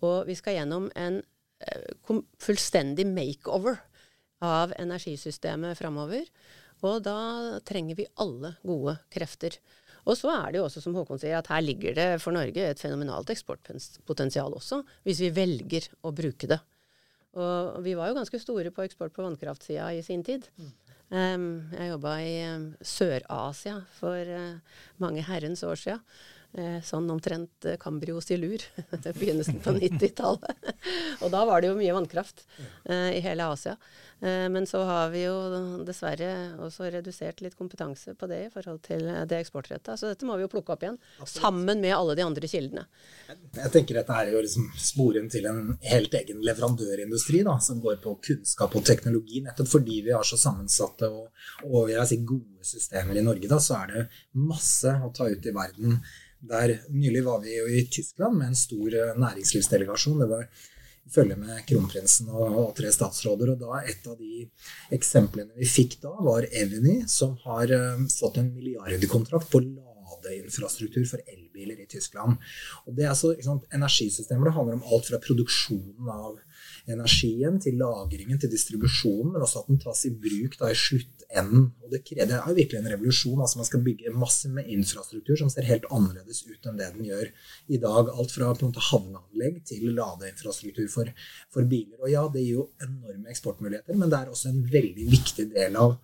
Og 0.05 0.29
vi 0.29 0.37
skal 0.39 0.59
gjennom 0.59 0.89
en 0.97 1.21
eh, 1.65 2.21
fullstendig 2.43 3.07
makeover 3.11 3.81
av 4.45 4.73
energisystemet 4.79 5.79
framover. 5.79 6.29
Og 6.87 7.03
da 7.03 7.19
trenger 7.67 7.99
vi 7.99 8.09
alle 8.23 8.55
gode 8.67 8.99
krefter. 9.13 9.59
Og 10.09 10.17
så 10.17 10.31
er 10.33 10.53
det 10.53 10.61
jo 10.61 10.67
også, 10.69 10.81
som 10.85 10.95
Håkon 10.97 11.21
sier, 11.21 11.37
at 11.39 11.51
her 11.53 11.63
ligger 11.65 11.97
det 11.97 12.09
for 12.23 12.33
Norge 12.37 12.65
et 12.65 12.81
fenomenalt 12.81 13.31
eksportpotensial 13.35 14.55
også, 14.57 14.81
hvis 15.05 15.21
vi 15.27 15.33
velger 15.37 15.89
å 16.07 16.15
bruke 16.17 16.49
det. 16.49 16.61
Og 17.39 17.83
vi 17.85 17.95
var 17.99 18.09
jo 18.09 18.17
ganske 18.17 18.41
store 18.41 18.73
på 18.75 18.87
eksport 18.87 19.13
på 19.15 19.25
vannkraftsida 19.27 19.91
i 19.95 20.01
sin 20.07 20.25
tid. 20.27 20.49
Mm. 20.57 20.71
Um, 21.09 21.45
jeg 21.73 21.89
jobba 21.89 22.15
i 22.21 22.33
um, 22.53 22.65
Sør-Asia 22.85 23.79
for 23.97 24.33
uh, 24.33 24.81
mange 25.01 25.25
herrens 25.25 25.63
år 25.65 25.79
sia. 25.81 25.99
Eh, 26.57 26.79
sånn 26.81 27.11
omtrent 27.13 27.67
eh, 27.69 27.77
Cambrio 27.77 28.23
silur, 28.25 28.63
begynnelsen 29.05 29.61
på 29.61 29.75
90-tallet. 29.77 30.71
og 31.23 31.33
da 31.35 31.43
var 31.45 31.61
det 31.61 31.69
jo 31.69 31.77
mye 31.77 31.93
vannkraft 31.93 32.47
eh, 32.89 33.19
i 33.19 33.21
hele 33.21 33.51
Asia. 33.53 33.75
Eh, 34.25 34.47
men 34.49 34.65
så 34.67 34.81
har 34.89 35.11
vi 35.13 35.27
jo 35.27 35.35
dessverre 35.85 36.31
også 36.65 36.89
redusert 36.95 37.43
litt 37.45 37.57
kompetanse 37.59 38.15
på 38.17 38.31
det 38.31 38.39
i 38.47 38.49
forhold 38.55 38.81
til 38.87 39.05
det 39.29 39.43
eksportretta. 39.43 39.99
Så 40.01 40.09
dette 40.09 40.25
må 40.25 40.39
vi 40.39 40.47
jo 40.47 40.51
plukke 40.55 40.73
opp 40.73 40.87
igjen, 40.87 40.97
sammen 41.29 41.83
med 41.85 41.93
alle 41.95 42.17
de 42.17 42.25
andre 42.25 42.49
kildene. 42.49 42.87
Jeg 43.29 43.73
tenker 43.75 43.99
dette 44.01 44.17
er 44.17 44.33
jo 44.33 44.41
liksom 44.41 44.71
sporen 44.81 45.29
til 45.29 45.51
en 45.51 45.75
helt 45.85 46.17
egen 46.17 46.41
leverandørindustri 46.49 47.43
da, 47.45 47.59
som 47.61 47.83
går 47.85 48.01
på 48.07 48.15
kunnskap 48.25 48.73
og 48.73 48.87
teknologi. 48.89 49.43
Nettopp 49.45 49.69
fordi 49.75 50.01
vi 50.09 50.17
har 50.17 50.25
så 50.25 50.41
sammensatte 50.41 51.13
og, 51.13 51.29
og 51.69 51.93
jeg 51.93 52.09
si, 52.09 52.19
gode 52.25 52.65
systemer 52.65 53.21
i 53.21 53.27
Norge, 53.27 53.53
da, 53.53 53.61
så 53.61 53.83
er 53.83 53.93
det 53.93 54.07
masse 54.49 54.97
å 55.05 55.13
ta 55.13 55.29
ut 55.29 55.45
i 55.45 55.55
verden 55.55 56.01
der 56.41 56.79
Nylig 56.95 57.25
var 57.27 57.41
vi 57.43 57.57
jo 57.57 57.67
i 57.67 57.85
Tyskland 57.91 58.39
med 58.39 58.53
en 58.53 58.59
stor 58.59 58.95
eh, 58.95 59.17
næringslivsdelegasjon. 59.19 60.21
Det 60.23 60.29
var 60.31 60.45
i 61.09 61.13
følge 61.13 61.37
med 61.41 61.65
kronprinsen 61.67 62.29
og, 62.31 62.75
tre 62.77 62.93
statsråder. 62.93 63.55
og 63.55 63.63
da 63.63 63.83
Et 63.89 64.07
av 64.07 64.17
de 64.19 64.47
eksemplene 64.95 65.57
vi 65.57 65.69
fikk 65.69 65.99
da, 66.05 66.13
var 66.25 66.47
Eveny, 66.53 67.01
som 67.09 67.37
har 67.47 67.73
uh, 67.73 68.03
fått 68.13 68.39
en 68.39 68.53
milliardkontrakt 68.55 69.49
på 69.51 69.63
ladeinfrastruktur 69.65 71.07
for 71.09 71.25
elbiler 71.25 71.81
i 71.81 71.89
Tyskland. 71.89 72.37
Og 72.87 72.97
Det 72.97 73.09
er 73.09 73.17
så, 73.17 73.33
sant, 73.45 73.65
energisystemer 73.73 74.51
det 74.51 74.57
handler 74.59 74.79
om 74.79 74.85
alt 74.93 75.09
fra 75.09 75.23
produksjonen 75.25 76.13
av 76.13 76.37
energien, 76.89 77.59
til 77.61 77.81
lagringen, 77.81 78.39
til 78.41 78.53
distribusjonen, 78.53 79.33
men 79.33 79.45
også 79.45 79.63
at 79.63 79.73
den 79.73 79.81
tas 79.81 80.05
i 80.09 80.13
bruk 80.13 80.57
da, 80.61 80.71
i 80.71 80.79
sluttenden. 81.29 81.73
Og 81.83 81.91
det, 81.91 82.03
det, 82.17 82.35
er 82.35 82.49
jo 82.49 82.55
virkelig 82.55 82.81
en 82.81 82.91
revolusjon. 82.93 83.41
altså 83.41 83.59
Man 83.59 83.67
skal 83.67 83.83
bygge 83.83 84.13
masse 84.13 84.49
med 84.49 84.69
infrastruktur 84.69 85.37
som 85.37 85.51
ser 85.51 85.63
helt 85.63 85.85
annerledes 85.91 86.45
ut 86.47 86.67
enn 86.67 86.79
det 86.79 86.93
den 86.95 87.05
gjør 87.07 87.31
i 87.69 87.79
dag. 87.79 88.09
Alt 88.09 88.33
fra 88.33 88.55
på 88.55 88.65
en 88.65 88.73
måte 88.73 88.85
havneanlegg 88.91 89.63
til 89.65 89.95
ladeinfrastruktur 89.95 90.89
for, 90.89 91.13
for 91.51 91.65
biler. 91.65 91.99
Og 92.03 92.11
ja, 92.11 92.27
det 92.29 92.45
gir 92.45 92.61
jo 92.61 92.69
enorme 92.81 93.31
eksportmuligheter, 93.31 93.97
men 93.97 94.11
det 94.11 94.19
er 94.19 94.31
også 94.31 94.53
en 94.53 94.63
veldig 94.73 95.11
viktig 95.11 95.51
del 95.55 95.77
av 95.77 95.99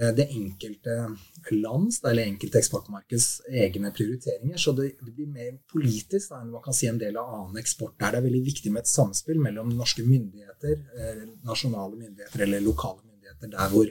Eh, 0.00 0.14
det 0.14 0.28
enkelte 0.30 1.16
lands 1.50 2.02
eller 2.04 2.28
enkelte 2.28 2.60
eksportmarkeds 2.60 3.26
egne 3.48 3.90
prioriteringer. 3.94 4.56
Så 4.56 4.72
det 4.76 4.92
blir 5.00 5.26
mer 5.26 5.56
politisk 5.72 6.30
da, 6.30 6.42
enn 6.42 6.52
man 6.52 6.62
kan 6.64 6.76
si 6.76 6.90
en 6.90 7.00
del 7.00 7.16
av 7.16 7.32
annen 7.34 7.60
eksport. 7.62 7.96
Der 7.98 8.14
det 8.14 8.20
er 8.20 8.28
veldig 8.28 8.44
viktig 8.46 8.72
med 8.74 8.84
et 8.84 8.92
samspill 8.92 9.40
mellom 9.42 9.72
norske 9.74 10.04
myndigheter, 10.06 10.84
eh, 10.98 11.24
nasjonale 11.48 11.96
myndigheter 11.96 12.46
eller 12.46 12.64
lokale 12.64 13.02
myndigheter 13.02 13.54
der 13.56 13.72
hvor 13.74 13.90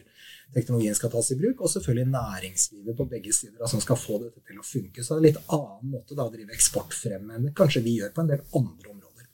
teknologien 0.56 0.96
skal 0.96 1.12
tas 1.14 1.32
i 1.34 1.38
bruk, 1.40 1.62
og 1.62 1.72
selvfølgelig 1.72 2.08
næringslivet 2.14 2.98
på 2.98 3.08
begge 3.12 3.34
sider 3.36 3.68
som 3.70 3.84
skal 3.84 4.00
få 4.00 4.22
dette 4.24 4.42
til 4.48 4.62
å 4.62 4.66
funke. 4.66 5.04
Så 5.04 5.16
det 5.16 5.18
er 5.18 5.24
en 5.24 5.28
litt 5.28 5.54
annen 5.58 5.94
måte 5.98 6.18
da, 6.18 6.28
å 6.28 6.34
drive 6.34 6.56
eksport 6.56 6.96
frem 6.96 7.30
enn 7.36 7.52
kanskje 7.58 7.84
vi 7.86 8.00
gjør 8.00 8.16
på 8.16 8.24
en 8.24 8.34
del 8.34 8.44
andre 8.48 8.94
områder. 8.94 9.30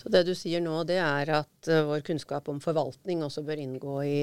Så 0.00 0.12
det 0.12 0.24
du 0.28 0.34
sier 0.36 0.60
nå, 0.64 0.82
det 0.88 1.00
er 1.00 1.30
at 1.38 1.70
uh, 1.70 1.86
vår 1.88 2.04
kunnskap 2.04 2.50
om 2.52 2.60
forvaltning 2.60 3.24
også 3.24 3.44
bør 3.46 3.62
inngå 3.62 4.02
i 4.04 4.18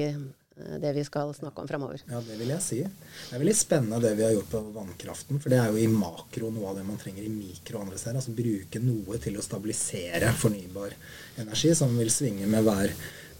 Eh, 0.56 0.80
det 0.80 0.92
vi 0.92 1.04
skal 1.04 1.34
snakke 1.34 1.60
om 1.60 1.68
framover. 1.68 2.02
Ja, 2.10 2.20
det 2.20 2.36
vil 2.36 2.52
jeg 2.52 2.62
si. 2.62 2.80
Det 2.82 3.36
er 3.36 3.40
veldig 3.40 3.56
spennende 3.56 4.00
det 4.04 4.12
vi 4.18 4.26
har 4.26 4.34
gjort 4.34 4.50
på 4.52 4.60
vannkraften. 4.74 5.40
For 5.40 5.52
det 5.52 5.60
er 5.60 5.72
jo 5.72 5.80
i 5.80 5.88
makro 5.88 6.50
noe 6.52 6.70
av 6.70 6.78
det 6.78 6.84
man 6.86 7.00
trenger 7.00 7.24
i 7.24 7.32
mikro 7.32 7.80
andre 7.80 8.00
steder. 8.00 8.20
Altså 8.20 8.36
bruke 8.36 8.82
noe 8.82 9.20
til 9.22 9.38
å 9.38 9.44
stabilisere 9.44 10.32
fornybar 10.36 10.96
energi, 11.42 11.72
som 11.78 11.96
vil 11.96 12.12
svinge 12.12 12.48
med 12.50 12.66
hver, 12.68 12.92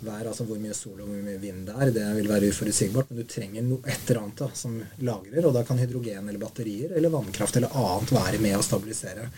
hver 0.02 0.28
altså 0.28 0.46
hvor 0.48 0.60
mye 0.60 0.74
sol 0.76 1.00
og 1.00 1.08
hvor 1.08 1.24
mye 1.24 1.40
vind 1.42 1.66
det 1.68 1.74
er. 1.76 1.92
Det 1.94 2.06
vil 2.18 2.30
være 2.30 2.50
uforutsigbart. 2.52 3.10
Men 3.10 3.22
du 3.22 3.30
trenger 3.30 3.66
noe 3.66 3.82
et 3.86 4.08
eller 4.08 4.22
annet 4.24 4.42
da, 4.42 4.48
som 4.58 4.78
lagrer. 5.06 5.46
Og 5.46 5.54
da 5.56 5.64
kan 5.66 5.80
hydrogen 5.80 6.28
eller 6.28 6.42
batterier 6.42 6.96
eller 6.96 7.14
vannkraft 7.14 7.60
eller 7.60 7.76
annet 7.82 8.14
være 8.16 8.42
med 8.42 8.58
å 8.58 8.64
stabilisere. 8.66 9.28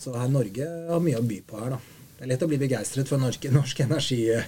Så 0.00 0.14
her 0.16 0.30
Norge 0.32 0.68
har 0.88 1.02
mye 1.04 1.20
å 1.20 1.26
by 1.26 1.40
på 1.48 1.60
her, 1.60 1.74
da. 1.76 1.99
Det 2.20 2.26
er 2.26 2.34
lett 2.34 2.42
å 2.44 2.46
bli 2.50 2.58
begeistret 2.60 3.08
for 3.08 3.16
norsk, 3.16 3.46
norsk 3.48 3.78
energihistorie, 3.80 4.42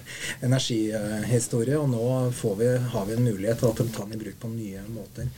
energi, 0.44 1.78
og 1.78 1.86
nå 1.88 2.02
vi, 2.58 2.66
har 2.92 3.06
vi 3.08 3.14
en 3.16 3.24
mulighet 3.24 3.62
til 3.62 3.70
å 3.70 3.86
ta 3.96 4.04
den 4.04 4.12
i 4.12 4.20
bruk 4.20 4.36
på 4.42 4.50
nye 4.52 4.82
måter. 4.92 5.30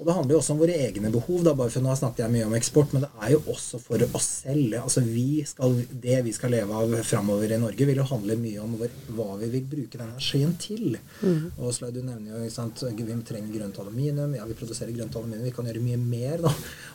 Og 0.00 0.06
Det 0.06 0.14
handler 0.16 0.32
jo 0.32 0.38
også 0.40 0.54
om 0.54 0.60
våre 0.62 0.76
egne 0.80 1.10
behov. 1.12 1.42
Da, 1.44 1.52
bare 1.52 1.72
for 1.72 1.84
Nå 1.84 1.92
snakket 1.98 2.22
jeg 2.22 2.32
mye 2.32 2.46
om 2.48 2.54
eksport, 2.56 2.94
men 2.96 3.02
det 3.04 3.10
er 3.20 3.34
jo 3.34 3.40
også 3.52 3.80
for 3.84 4.00
oss 4.16 4.28
selv. 4.46 4.78
Altså 4.80 5.02
vi 5.04 5.42
skal, 5.44 5.76
Det 5.92 6.16
vi 6.24 6.32
skal 6.32 6.54
leve 6.56 6.72
av 6.72 6.94
framover 7.04 7.52
i 7.52 7.58
Norge, 7.60 7.88
vil 7.88 8.00
jo 8.00 8.06
handle 8.08 8.38
mye 8.40 8.62
om 8.64 8.78
hvor, 8.80 8.94
hva 9.12 9.36
vi 9.42 9.50
vil 9.52 9.66
bruke 9.74 10.00
den 10.00 10.08
energien 10.08 10.54
til. 10.62 10.96
Mm. 11.20 11.50
Og 11.58 11.74
Sløy, 11.76 11.90
du 11.92 12.00
nevner 12.00 12.32
jo 12.32 12.48
sant, 12.54 12.80
vi 12.80 13.18
trenger 13.28 13.52
grønt 13.58 13.82
aluminium. 13.82 14.32
Ja, 14.38 14.46
vi 14.48 14.56
produserer 14.56 14.96
grønt 14.96 15.20
aluminium. 15.20 15.44
Vi 15.50 15.54
kan 15.58 15.68
gjøre 15.68 15.84
mye 15.84 16.00
mer. 16.00 16.46
da. 16.48 16.54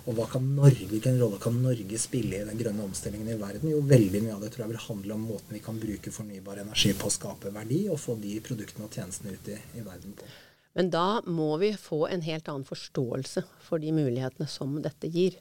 Og 0.09 0.17
hva 0.17 0.25
kan 0.31 0.49
Norge, 0.57 0.89
hvilken 0.89 1.21
rolle 1.21 1.37
kan 1.41 1.61
Norge 1.61 2.01
spille 2.01 2.41
i 2.41 2.49
den 2.49 2.57
grønne 2.57 2.89
omstillingen 2.89 3.29
i 3.29 3.37
verden? 3.37 3.69
Jo, 3.69 3.85
veldig 3.85 4.23
mye 4.25 4.39
av 4.39 4.41
det 4.41 4.49
tror 4.55 4.65
jeg 4.65 4.73
vil 4.73 4.84
handle 4.89 5.17
om 5.17 5.27
måten 5.29 5.53
vi 5.55 5.61
kan 5.63 5.79
bruke 5.79 6.13
fornybar 6.13 6.61
energi 6.63 6.93
på 6.97 7.09
å 7.09 7.13
skape 7.13 7.53
verdi, 7.55 7.85
og 7.91 8.01
få 8.01 8.17
de 8.21 8.37
produktene 8.45 8.87
og 8.87 8.97
tjenestene 8.97 9.35
ut 9.35 9.49
i, 9.51 9.59
i 9.79 9.85
verden 9.85 10.15
på. 10.17 10.29
Men 10.75 10.89
da 10.91 11.21
må 11.23 11.53
vi 11.61 11.71
få 11.79 12.05
en 12.11 12.23
helt 12.25 12.49
annen 12.51 12.67
forståelse 12.67 13.45
for 13.63 13.79
de 13.79 13.93
mulighetene 13.95 14.47
som 14.51 14.75
dette 14.83 15.07
gir. 15.11 15.37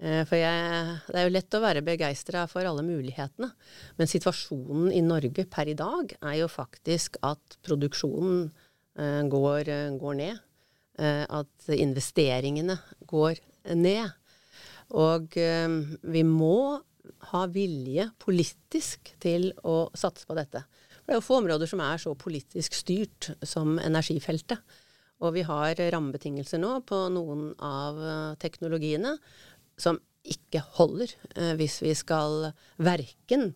Eh, 0.00 0.22
for 0.28 0.38
jeg, 0.38 0.98
det 1.10 1.18
er 1.18 1.26
jo 1.26 1.34
lett 1.34 1.56
å 1.56 1.62
være 1.64 1.84
begeistra 1.84 2.46
for 2.48 2.64
alle 2.64 2.84
mulighetene, 2.86 3.50
men 3.98 4.10
situasjonen 4.10 4.92
i 4.94 5.02
Norge 5.04 5.44
per 5.50 5.68
i 5.68 5.76
dag 5.76 6.14
er 6.20 6.36
jo 6.40 6.48
faktisk 6.48 7.18
at 7.26 7.58
produksjonen 7.66 8.46
eh, 8.46 9.20
går, 9.32 9.72
går 10.00 10.16
ned. 10.22 10.40
Eh, 11.00 11.24
at 11.26 11.74
investeringene 11.74 12.78
går 13.10 13.42
ned. 13.76 14.16
Og 14.90 15.36
vi 15.36 16.22
må 16.26 16.80
ha 17.32 17.44
vilje 17.50 18.08
politisk 18.22 19.12
til 19.22 19.50
å 19.66 19.88
satse 19.96 20.28
på 20.28 20.36
dette. 20.38 20.62
For 21.00 21.06
Det 21.10 21.16
er 21.16 21.20
jo 21.20 21.26
få 21.26 21.40
områder 21.40 21.70
som 21.70 21.82
er 21.84 22.02
så 22.02 22.14
politisk 22.18 22.76
styrt 22.76 23.32
som 23.42 23.78
energifeltet. 23.82 24.60
Og 25.20 25.34
vi 25.36 25.44
har 25.44 25.76
rammebetingelser 25.92 26.60
nå 26.62 26.78
på 26.88 27.02
noen 27.12 27.50
av 27.60 27.98
eh, 28.00 28.36
teknologiene 28.40 29.18
som 29.80 29.98
ikke 30.24 30.62
holder 30.78 31.12
eh, 31.34 31.52
hvis 31.60 31.80
vi 31.84 31.92
skal 31.96 32.52
verken 32.80 33.50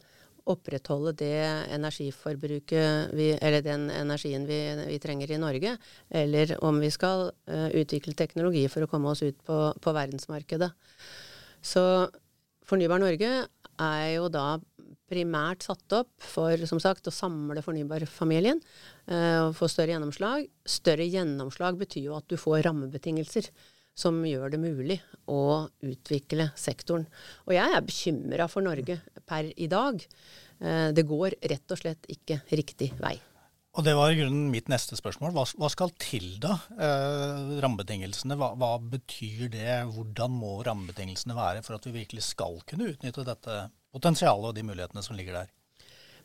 opprettholde 0.50 1.14
det 1.16 1.40
energiforbruket 1.72 3.14
vi, 3.16 3.30
eller 3.40 3.64
den 3.64 3.88
energien 3.90 4.44
vi, 4.48 4.58
vi, 4.90 4.98
trenger 5.00 5.32
i 5.32 5.40
Norge, 5.40 5.76
eller 6.10 6.52
om 6.64 6.80
vi 6.82 6.90
skal 6.92 7.30
uh, 7.48 7.70
utvikle 7.72 8.12
teknologi 8.18 8.66
for 8.68 8.84
å 8.84 8.90
komme 8.90 9.08
oss 9.14 9.22
ut 9.24 9.38
på, 9.46 9.58
på 9.80 9.94
verdensmarkedet. 9.96 10.68
Så 11.64 11.84
Fornybar 12.64 13.02
Norge 13.02 13.30
er 13.82 14.08
jo 14.14 14.30
da 14.32 14.54
primært 15.10 15.66
satt 15.66 15.94
opp 15.96 16.10
for 16.24 16.60
som 16.68 16.80
sagt, 16.82 17.06
å 17.08 17.14
samle 17.14 17.62
fornybarfamilien 17.64 18.60
uh, 19.10 19.50
og 19.50 19.56
få 19.58 19.68
større 19.70 19.94
gjennomslag. 19.94 20.48
Større 20.64 21.06
gjennomslag 21.06 21.78
betyr 21.80 22.08
jo 22.08 22.16
at 22.18 22.28
du 22.30 22.38
får 22.40 22.64
rammebetingelser 22.68 23.50
som 23.94 24.16
gjør 24.26 24.54
det 24.54 24.62
mulig 24.62 24.96
å 25.30 25.68
utvikle 25.86 26.48
sektoren. 26.58 27.06
Og 27.46 27.54
jeg 27.54 27.76
er 27.76 27.86
bekymra 27.86 28.48
for 28.50 28.66
Norge 28.66 28.98
per 29.28 29.52
i 29.54 29.68
dag. 29.70 30.00
Uh, 30.62 30.90
det 30.96 31.06
går 31.08 31.38
rett 31.44 31.76
og 31.76 31.84
slett 31.84 32.10
ikke 32.16 32.40
riktig 32.54 32.94
vei. 33.02 33.18
Og 33.74 33.82
Det 33.82 33.94
var 33.98 34.12
i 34.12 34.18
grunnen 34.20 34.52
mitt 34.52 34.68
neste 34.70 34.94
spørsmål. 34.94 35.32
Hva, 35.34 35.44
hva 35.58 35.68
skal 35.72 35.90
til 35.98 36.36
da? 36.42 36.54
Eh, 36.78 37.56
rammebetingelsene, 37.64 38.36
hva, 38.38 38.52
hva, 38.58 38.76
betyr 38.78 39.48
det? 39.50 39.80
Hvordan 39.96 40.36
må 40.38 40.60
rammebetingelsene 40.66 41.34
være 41.34 41.64
for 41.66 41.76
at 41.78 41.88
vi 41.88 41.96
virkelig 41.96 42.22
skal 42.28 42.60
kunne 42.70 42.92
utnytte 42.92 43.26
dette 43.26 43.58
potensialet 43.94 44.52
og 44.52 44.54
de 44.54 44.66
mulighetene 44.66 45.02
som 45.02 45.18
ligger 45.18 45.40
der? 45.40 45.50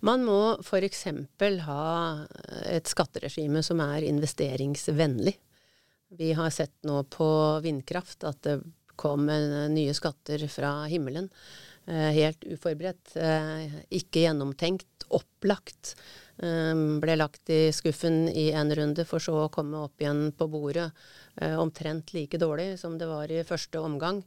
Man 0.06 0.24
må 0.24 0.39
f.eks. 0.62 1.01
ha 1.65 1.86
et 2.70 2.88
skatteregime 2.88 3.63
som 3.65 3.82
er 3.84 4.06
investeringsvennlig. 4.08 5.34
Vi 6.20 6.29
har 6.38 6.53
sett 6.53 6.77
nå 6.88 7.01
på 7.12 7.29
vindkraft 7.65 8.24
at 8.29 8.39
det 8.46 8.60
kom 9.00 9.25
nye 9.25 9.96
skatter 9.96 10.46
fra 10.51 10.84
himmelen. 10.91 11.29
Eh, 11.89 12.12
helt 12.13 12.44
uforberedt, 12.46 13.15
eh, 13.18 13.79
ikke 13.89 14.27
gjennomtenkt, 14.27 15.08
opplagt. 15.10 15.96
Ble 16.39 17.15
lagt 17.19 17.50
i 17.51 17.67
skuffen 17.75 18.29
i 18.31 18.46
en 18.55 18.69
runde, 18.75 19.03
for 19.03 19.19
så 19.19 19.34
å 19.41 19.50
komme 19.51 19.81
opp 19.84 20.00
igjen 20.00 20.29
på 20.31 20.48
bordet 20.48 20.86
omtrent 21.60 22.13
like 22.15 22.39
dårlig 22.39 22.77
som 22.79 22.96
det 22.96 23.10
var 23.10 23.27
i 23.27 23.41
første 23.43 23.81
omgang. 23.84 24.22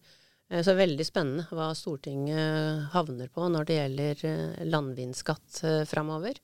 Så 0.53 0.75
veldig 0.77 1.07
spennende 1.09 1.47
hva 1.57 1.71
Stortinget 1.73 2.93
havner 2.93 3.33
på 3.33 3.49
når 3.49 3.69
det 3.71 3.79
gjelder 3.79 4.25
landvindskatt 4.69 5.63
framover. 5.89 6.37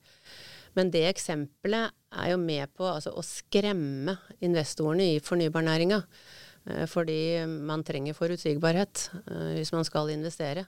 Men 0.77 0.91
det 0.93 1.05
eksempelet 1.09 1.93
er 2.17 2.31
jo 2.33 2.41
med 2.41 2.71
på 2.77 2.87
altså, 2.89 3.13
å 3.13 3.25
skremme 3.25 4.15
investorene 4.45 5.11
i 5.15 5.23
fornybarnæringa. 5.23 6.01
Eh, 6.69 6.85
fordi 6.89 7.19
man 7.47 7.83
trenger 7.87 8.17
forutsigbarhet 8.17 9.09
eh, 9.25 9.55
hvis 9.57 9.73
man 9.75 9.87
skal 9.87 10.11
investere. 10.13 10.65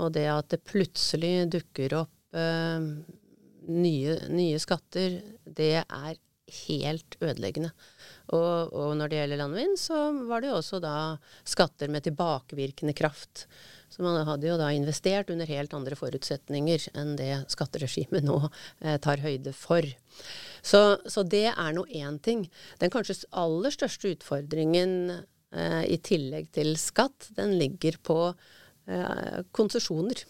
Og 0.00 0.12
det 0.14 0.28
at 0.30 0.52
det 0.52 0.62
plutselig 0.66 1.50
dukker 1.52 1.98
opp 2.02 2.38
eh, 2.38 2.88
nye, 3.68 4.18
nye 4.32 4.60
skatter, 4.62 5.20
det 5.44 5.74
er 5.82 6.18
helt 6.66 7.16
ødeleggende. 7.22 7.70
Og, 8.32 8.72
og, 8.72 8.90
når 8.98 9.10
det 9.10 9.20
gjelder 9.20 9.40
landvind, 9.40 9.78
så 9.80 9.98
var 10.28 10.42
det 10.42 10.50
jo 10.50 10.58
også 10.58 10.80
da 10.82 10.96
skatter 11.48 11.90
med 11.92 12.04
tilbakevirkende 12.06 12.94
kraft. 12.96 13.46
Så 13.92 14.04
man 14.04 14.22
hadde 14.26 14.48
jo 14.48 14.56
da 14.60 14.70
investert 14.72 15.30
under 15.32 15.48
helt 15.48 15.74
andre 15.76 15.96
forutsetninger 15.98 16.88
enn 16.98 17.14
det 17.18 17.32
skatteregimet 17.52 18.24
nå 18.24 18.38
eh, 18.46 18.96
tar 19.04 19.20
høyde 19.24 19.52
for. 19.56 19.86
Så, 20.64 20.82
så 21.04 21.24
det 21.26 21.48
er 21.52 21.76
nå 21.76 21.84
én 21.92 22.18
ting. 22.24 22.46
Den 22.80 22.92
kanskje 22.92 23.20
aller 23.30 23.74
største 23.74 24.14
utfordringen 24.16 24.96
eh, 25.12 25.84
i 25.92 26.00
tillegg 26.00 26.50
til 26.56 26.74
skatt, 26.80 27.32
den 27.36 27.58
ligger 27.60 28.00
på 28.00 28.18
eh, 28.32 29.42
konsesjoner. 29.52 30.24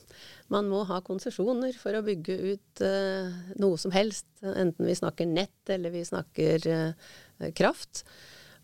Man 0.52 0.68
må 0.68 0.82
ha 0.88 1.00
konsesjoner 1.04 1.74
for 1.80 1.96
å 1.96 2.04
bygge 2.04 2.36
ut 2.52 2.82
uh, 2.84 3.32
noe 3.62 3.78
som 3.80 3.94
helst, 3.94 4.28
enten 4.42 4.88
vi 4.88 4.96
snakker 4.98 5.28
nett 5.28 5.72
eller 5.72 5.94
vi 5.94 6.04
snakker 6.04 6.68
uh, 6.68 7.48
kraft. 7.56 8.04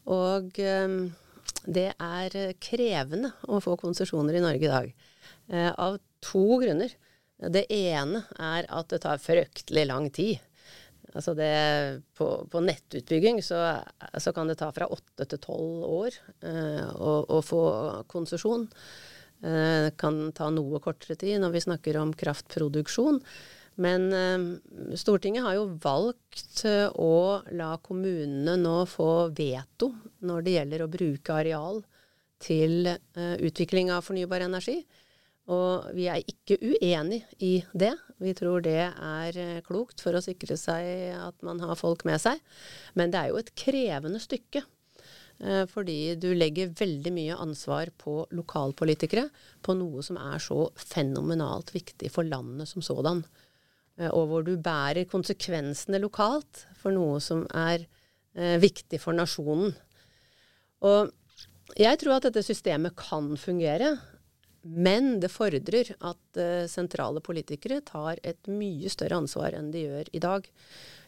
Og 0.09 0.61
um, 0.61 0.99
det 1.65 1.91
er 1.97 2.39
krevende 2.61 3.33
å 3.49 3.61
få 3.65 3.77
konsesjoner 3.81 4.37
i 4.37 4.45
Norge 4.45 4.69
i 4.69 4.73
dag. 4.73 4.93
Uh, 5.49 5.73
av 5.73 5.99
to 6.25 6.61
grunner. 6.61 6.93
Det 7.39 7.69
ene 7.71 8.25
er 8.35 8.67
at 8.75 8.89
det 8.91 9.03
tar 9.05 9.21
fryktelig 9.23 9.85
lang 9.87 10.09
tid. 10.11 10.41
Altså 11.15 11.33
det, 11.35 11.53
på, 12.19 12.27
på, 12.51 12.61
nettutbygging 12.61 13.41
så, 13.45 13.61
så, 14.21 14.33
kan 14.37 14.51
det 14.51 14.59
ta 14.61 14.69
fra 14.75 14.91
åtte 14.93 15.25
til 15.31 15.41
tolv 15.41 15.87
år 15.89 16.19
eh, 16.45 16.85
å, 16.93 17.15
å, 17.25 17.39
få 17.45 17.63
konsesjon. 18.13 18.67
Eh, 19.43 19.89
det 19.89 19.95
kan 20.01 20.29
ta 20.37 20.51
noe 20.51 20.81
kortere 20.83 21.19
tid 21.19 21.39
når 21.43 21.55
vi 21.55 21.65
snakker 21.69 22.01
om 22.01 22.13
kraftproduksjon. 22.17 23.23
Men 23.79 24.13
eh, 24.13 24.95
Stortinget 24.99 25.47
har 25.47 25.55
jo 25.55 25.69
valgt 25.83 26.65
eh, 26.67 26.89
å 26.91 27.41
la 27.55 27.77
kommunene 27.83 28.57
nå 28.59 28.79
få 28.91 29.29
veto 29.31 29.93
når 30.27 30.47
det 30.47 30.55
gjelder 30.57 30.83
å 30.83 30.91
bruke 30.91 31.37
areal 31.37 31.85
til 32.43 32.91
eh, 32.91 33.37
utvikling 33.47 33.93
av 33.95 34.03
fornybar 34.07 34.43
energi. 34.49 34.81
Og 35.49 35.87
vi 35.97 36.09
er 36.11 36.27
ikke 36.27 36.59
uenig 36.59 37.23
i 37.41 37.55
det. 37.73 37.95
Vi 38.21 38.35
tror 38.37 38.61
det 38.67 38.83
er 38.91 39.63
klokt 39.65 40.03
for 40.05 40.19
å 40.19 40.21
sikre 40.21 40.59
seg 40.61 41.15
at 41.17 41.39
man 41.47 41.63
har 41.65 41.79
folk 41.79 42.03
med 42.05 42.21
seg. 42.21 42.43
Men 42.99 43.15
det 43.15 43.23
er 43.23 43.31
jo 43.31 43.39
et 43.41 43.55
krevende 43.57 44.21
stykke. 44.21 44.61
Fordi 45.71 46.17
du 46.19 46.33
legger 46.35 46.73
veldig 46.75 47.13
mye 47.15 47.37
ansvar 47.39 47.93
på 47.95 48.25
lokalpolitikere 48.35 49.29
på 49.63 49.77
noe 49.79 50.03
som 50.03 50.17
er 50.19 50.41
så 50.43 50.65
fenomenalt 50.75 51.71
viktig 51.77 52.11
for 52.11 52.27
landet 52.27 52.67
som 52.67 52.83
sådan. 52.83 53.23
Eh, 53.99 54.11
og 54.11 54.29
hvor 54.31 54.47
du 54.47 54.55
bærer 54.63 55.09
konsekvensene 55.11 56.01
lokalt 56.03 56.65
for 56.79 56.95
noe 56.95 57.19
som 57.23 57.45
er 57.51 57.85
eh, 58.35 58.57
viktig 58.63 59.01
for 59.03 59.17
nasjonen. 59.17 59.75
Og 60.87 61.11
jeg 61.79 61.99
tror 62.01 62.17
at 62.17 62.29
dette 62.29 62.47
systemet 62.47 62.97
kan 62.99 63.35
fungere, 63.39 63.97
men 64.63 65.19
det 65.23 65.33
fordrer 65.33 65.93
at 65.97 66.41
eh, 66.41 66.69
sentrale 66.71 67.23
politikere 67.25 67.83
tar 67.87 68.21
et 68.23 68.51
mye 68.51 68.91
større 68.93 69.21
ansvar 69.23 69.57
enn 69.59 69.73
de 69.75 69.87
gjør 69.87 70.15
i 70.15 70.23
dag. 70.23 70.49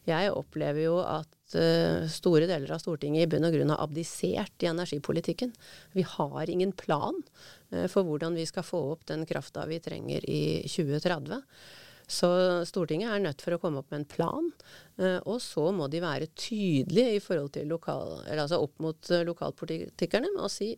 Jeg 0.09 0.33
opplever 0.33 0.85
jo 0.87 0.97
at 1.03 1.57
uh, 1.59 2.07
store 2.11 2.49
deler 2.49 2.73
av 2.73 2.81
Stortinget 2.83 3.27
i 3.27 3.31
bunn 3.31 3.47
og 3.49 3.53
grunn 3.57 3.73
har 3.75 3.83
abdisert 3.85 4.65
i 4.65 4.71
energipolitikken. 4.71 5.53
Vi 5.97 6.07
har 6.17 6.51
ingen 6.51 6.73
plan 6.73 7.21
uh, 7.75 7.87
for 7.91 8.07
hvordan 8.09 8.39
vi 8.39 8.47
skal 8.49 8.67
få 8.67 8.81
opp 8.95 9.05
den 9.11 9.27
krafta 9.29 9.67
vi 9.69 9.83
trenger 9.85 10.25
i 10.25 10.43
2030. 10.65 11.45
Så 12.11 12.29
Stortinget 12.67 13.13
er 13.13 13.23
nødt 13.23 13.43
for 13.45 13.55
å 13.55 13.61
komme 13.63 13.81
opp 13.83 13.93
med 13.93 14.03
en 14.03 14.11
plan. 14.11 14.51
Eh, 14.99 15.19
og 15.31 15.39
så 15.45 15.69
må 15.75 15.87
de 15.91 16.03
være 16.03 16.33
tydelige 16.35 17.17
i 17.17 17.23
forhold 17.23 17.53
til 17.55 17.71
lokal, 17.71 18.17
altså 18.35 18.59
opp 18.65 18.81
mot 18.83 19.13
eh, 19.15 19.23
lokalpolitikerne 19.29 20.33
med 20.35 20.47
å 20.47 20.51
si 20.51 20.73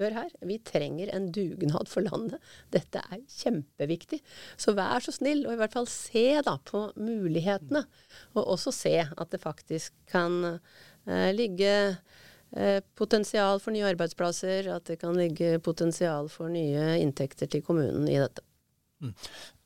Hør 0.00 0.14
her, 0.16 0.30
vi 0.48 0.56
trenger 0.64 1.10
en 1.12 1.28
dugnad 1.34 1.90
for 1.90 2.06
landet. 2.06 2.40
Dette 2.72 3.02
er 3.12 3.20
kjempeviktig. 3.28 4.22
Så 4.56 4.72
vær 4.78 5.02
så 5.04 5.12
snill, 5.12 5.44
og 5.44 5.52
i 5.52 5.60
hvert 5.60 5.76
fall 5.76 5.88
se 5.92 6.24
da 6.46 6.56
på 6.64 6.86
mulighetene. 6.96 7.84
Og 8.32 8.54
også 8.56 8.72
se 8.72 8.94
at 9.04 9.34
det 9.34 9.42
faktisk 9.42 9.92
kan 10.08 10.38
eh, 10.48 11.30
ligge 11.36 11.74
eh, 12.56 12.80
potensial 12.96 13.60
for 13.60 13.76
nye 13.76 13.90
arbeidsplasser, 13.92 14.72
at 14.72 14.88
det 14.88 15.00
kan 15.04 15.18
ligge 15.20 15.58
potensial 15.60 16.32
for 16.32 16.48
nye 16.48 16.94
inntekter 17.02 17.50
til 17.52 17.64
kommunen 17.66 18.08
i 18.08 18.16
dette. 18.22 18.46
Mm. 19.04 19.12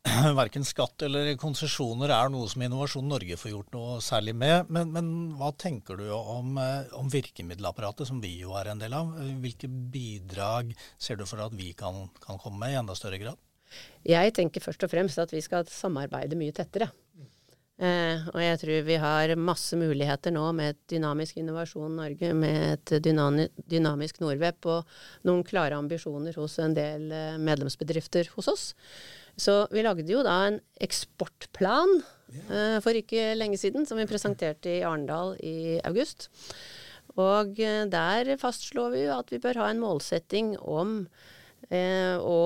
verken 0.40 0.64
skatt 0.66 1.02
eller 1.06 1.30
konsesjoner 1.40 2.12
er 2.12 2.30
noe 2.32 2.48
som 2.50 2.62
Innovasjon 2.64 3.06
Norge 3.08 3.38
får 3.40 3.52
gjort 3.52 3.76
noe 3.76 4.00
særlig 4.04 4.34
med. 4.36 4.68
Men, 4.72 4.92
men 4.92 5.08
hva 5.38 5.50
tenker 5.56 5.98
du 6.00 6.06
om, 6.12 6.58
eh, 6.60 6.92
om, 6.98 7.08
virkemiddelapparatet, 7.12 8.08
som 8.10 8.20
vi 8.22 8.36
jo 8.42 8.52
er 8.58 8.72
en 8.72 8.82
del 8.82 8.96
av? 8.96 9.14
Hvilke 9.42 9.70
bidrag 9.70 10.74
ser 11.00 11.20
du 11.20 11.24
for 11.28 11.40
at 11.44 11.56
vi 11.56 11.72
kan, 11.78 12.06
kan 12.24 12.40
komme 12.42 12.60
med 12.60 12.74
i 12.74 12.80
enda 12.82 12.96
større 12.98 13.20
grad? 13.22 13.40
Jeg 14.06 14.34
tenker 14.36 14.62
først 14.62 14.84
og 14.86 14.92
fremst 14.92 15.18
at 15.18 15.32
vi 15.34 15.40
skal 15.42 15.66
samarbeide 15.70 16.38
mye 16.38 16.54
tettere. 16.54 16.92
Eh, 17.74 18.26
og 18.30 18.38
jeg 18.38 18.58
tror 18.60 18.84
vi 18.86 18.96
har 19.02 19.32
masse 19.34 19.74
muligheter 19.74 20.30
nå 20.30 20.44
med 20.54 20.76
et 20.76 20.82
dynamisk 20.92 21.40
Innovasjon 21.40 21.96
Norge, 21.98 22.30
med 22.38 22.76
et 22.76 22.92
dynamisk 23.02 24.20
Norweb 24.22 24.68
og 24.70 24.94
noen 25.26 25.42
klare 25.46 25.80
ambisjoner 25.80 26.36
hos 26.38 26.60
en 26.62 26.76
del 26.76 27.10
eh, 27.10 27.40
medlemsbedrifter 27.42 28.30
hos 28.36 28.52
oss. 28.52 28.66
Så 29.40 29.64
vi 29.74 29.82
lagde 29.82 30.06
jo 30.10 30.22
da 30.26 30.36
en 30.48 30.60
eksportplan 30.82 31.96
uh, 31.98 32.78
for 32.84 32.94
ikke 32.94 33.32
lenge 33.38 33.58
siden, 33.60 33.86
som 33.86 33.98
vi 33.98 34.08
presenterte 34.10 34.78
i 34.78 34.82
Arendal 34.86 35.34
i 35.42 35.80
august. 35.86 36.28
Og 37.18 37.58
uh, 37.58 37.84
der 37.90 38.34
fastslår 38.40 38.94
vi 38.94 39.04
jo 39.06 39.16
at 39.18 39.32
vi 39.34 39.42
bør 39.42 39.64
ha 39.64 39.70
en 39.72 39.82
målsetting 39.82 40.54
om 40.60 40.96
uh, 41.04 42.16
å 42.22 42.38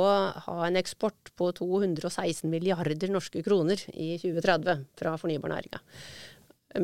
ha 0.48 0.59
en 0.66 0.81
eksport 0.81 1.33
på 1.38 1.51
216 1.61 2.48
milliarder 2.48 3.12
norske 3.12 3.44
kroner 3.44 3.85
i 3.92 4.14
2030 4.22 4.87
fra 4.98 5.16
fornybarnæringa. 5.20 5.83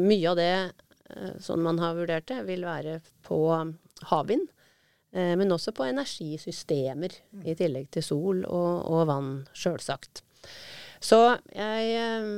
Mye 0.00 0.30
av 0.30 0.38
det, 0.40 0.54
sånn 1.44 1.60
man 1.62 1.76
har 1.78 1.96
vurdert 1.96 2.24
det, 2.30 2.38
vil 2.48 2.64
være 2.64 2.96
på 3.26 3.38
havvind. 4.08 4.48
Eh, 5.14 5.35
men 5.38 5.55
også 5.55 5.74
på 5.77 5.87
energisystemer, 5.87 7.14
i 7.46 7.55
tillegg 7.59 7.90
til 7.94 8.05
sol 8.05 8.42
og, 8.44 8.72
og 8.90 9.07
vann, 9.11 9.35
sjølsagt. 9.55 10.24
Så 11.05 11.18
jeg 11.53 11.88
eh, 12.00 12.29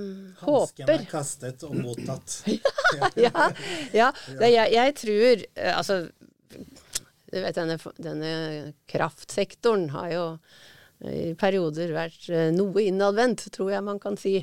håper 0.42 0.92
er 0.96 1.04
kastet 1.08 1.62
og 1.66 1.76
mottatt. 1.78 2.40
ja, 3.26 3.50
ja 3.94 4.10
det, 4.26 4.50
jeg, 4.50 4.72
jeg, 4.74 4.94
tror 4.98 5.44
eh, 5.44 5.72
Altså, 5.76 5.98
du 7.30 7.36
vet 7.44 7.58
denne, 7.58 7.76
denne 8.02 8.32
kraftsektoren 8.90 9.90
har 9.94 10.10
jo 10.14 10.24
i 11.06 11.34
perioder 11.38 11.92
vært 11.94 12.28
eh, 12.32 12.50
noe 12.54 12.82
innadvendt, 12.88 13.46
tror 13.54 13.74
jeg 13.74 13.86
man 13.86 14.02
kan 14.02 14.18
si. 14.18 14.40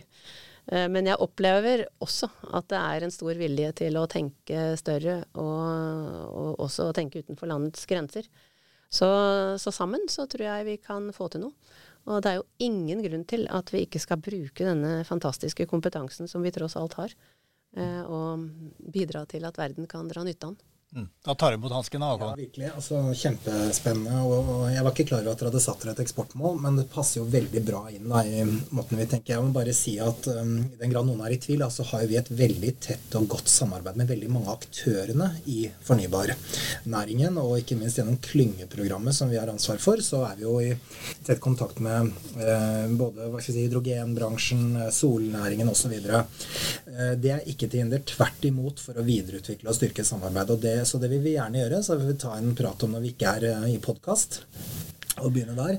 Eh, 0.71 0.87
men 0.91 1.07
jeg 1.09 1.19
opplever 1.23 1.85
også 2.03 2.29
at 2.55 2.69
det 2.71 2.79
er 2.79 3.05
en 3.05 3.13
stor 3.13 3.35
vilje 3.39 3.73
til 3.83 3.99
å 3.99 4.07
tenke 4.11 4.73
større, 4.79 5.21
og, 5.35 6.27
og 6.29 6.65
også 6.67 6.89
å 6.89 6.95
tenke 6.95 7.23
utenfor 7.23 7.51
landets 7.51 7.87
grenser. 7.89 8.29
Så, 8.93 9.07
så, 9.57 9.73
sammen 9.73 10.05
så 10.11 10.27
tror 10.29 10.45
jeg 10.45 10.67
vi 10.67 10.77
kan 10.77 11.09
få 11.15 11.27
til 11.33 11.47
noe. 11.47 11.79
Og 12.03 12.19
det 12.21 12.29
er 12.29 12.37
jo 12.37 12.49
ingen 12.61 12.99
grunn 13.01 13.23
til 13.25 13.47
at 13.49 13.71
vi 13.73 13.85
ikke 13.85 14.01
skal 14.03 14.19
bruke 14.21 14.67
denne 14.67 15.01
fantastiske 15.07 15.65
kompetansen 15.71 16.27
som 16.29 16.43
vi 16.43 16.51
tross 16.53 16.75
alt 16.77 16.97
har, 16.99 17.15
eh, 17.79 18.03
og 18.03 18.43
bidra 18.93 19.23
til 19.29 19.47
at 19.47 19.57
verden 19.57 19.87
kan 19.89 20.11
dra 20.11 20.25
nytte 20.27 20.49
av 20.49 20.55
den. 20.55 20.72
Mm. 20.95 21.07
Da 21.25 21.35
tar 21.35 21.51
du 21.51 21.57
imot 21.57 21.71
av. 21.71 21.83
Håkon. 21.83 22.27
Ja, 22.27 22.35
virkelig. 22.37 22.69
Altså, 22.75 22.99
kjempespennende. 23.17 24.19
Og, 24.27 24.67
jeg 24.69 24.83
var 24.85 24.93
ikke 24.93 25.05
klar 25.09 25.23
over 25.23 25.33
at 25.33 25.41
dere 25.41 25.49
hadde 25.49 25.61
satt 25.63 25.81
dere 25.81 25.95
et 25.95 26.01
eksportmål, 26.03 26.59
men 26.61 26.77
det 26.77 26.85
passer 26.91 27.21
jo 27.21 27.25
veldig 27.33 27.63
bra 27.65 27.81
inn 27.93 28.09
da, 28.11 28.21
i 28.21 28.43
måten 28.75 28.99
vi 28.99 29.07
tenker. 29.09 29.35
Jeg 29.35 29.45
må 29.45 29.55
bare 29.55 29.73
si 29.77 29.95
at 30.03 30.27
um, 30.29 30.57
i 30.67 30.79
den 30.81 30.93
grad 30.93 31.07
noen 31.07 31.23
er 31.25 31.33
i 31.33 31.39
tvil, 31.41 31.63
så 31.63 31.69
altså, 31.69 31.87
har 31.93 32.05
vi 32.11 32.19
et 32.19 32.29
veldig 32.43 32.73
tett 32.83 33.17
og 33.17 33.29
godt 33.33 33.49
samarbeid 33.49 33.97
med 33.99 34.11
veldig 34.13 34.29
mange 34.35 34.51
av 34.51 34.59
aktørene 34.59 35.29
i 35.49 35.63
fornybarnæringen. 35.87 37.41
Og 37.41 37.57
ikke 37.63 37.79
minst 37.79 37.97
gjennom 37.97 38.19
klyngeprogrammet 38.23 39.17
som 39.17 39.31
vi 39.33 39.39
har 39.41 39.49
ansvar 39.51 39.81
for, 39.81 40.03
så 40.05 40.21
er 40.29 40.37
vi 40.37 40.45
jo 40.45 40.57
i 40.61 40.71
tett 41.25 41.41
kontakt 41.43 41.81
med 41.83 42.11
eh, 42.37 42.85
både 42.99 43.31
hva 43.31 43.41
skal 43.41 43.55
si, 43.55 43.65
hydrogenbransjen, 43.65 44.65
eh, 44.83 44.93
solnæringen 44.93 45.71
osv. 45.71 45.95
Eh, 45.95 47.13
det 47.17 47.33
er 47.33 47.49
ikke 47.49 47.71
til 47.71 47.85
hinder. 47.85 48.03
Tvert 48.13 48.45
imot 48.45 48.83
for 48.83 48.99
å 48.99 49.07
videreutvikle 49.07 49.71
og 49.71 49.77
styrke 49.77 50.05
samarbeidet. 50.05 50.57
Og 50.57 50.63
det 50.63 50.77
så 50.85 51.01
det 51.01 51.11
vil 51.11 51.23
vi 51.23 51.37
gjerne 51.37 51.63
gjøre. 51.63 51.83
Så 51.83 51.99
vi 51.99 52.09
vil 52.11 52.21
ta 52.21 52.37
en 52.37 52.55
prat 52.57 52.87
om 52.87 52.95
når 52.95 53.05
vi 53.05 53.13
ikke 53.15 53.37
er 53.37 53.49
eh, 53.51 53.69
i 53.75 53.81
podkast 53.83 54.41
og 55.21 55.29
begynne 55.33 55.53
der. 55.57 55.77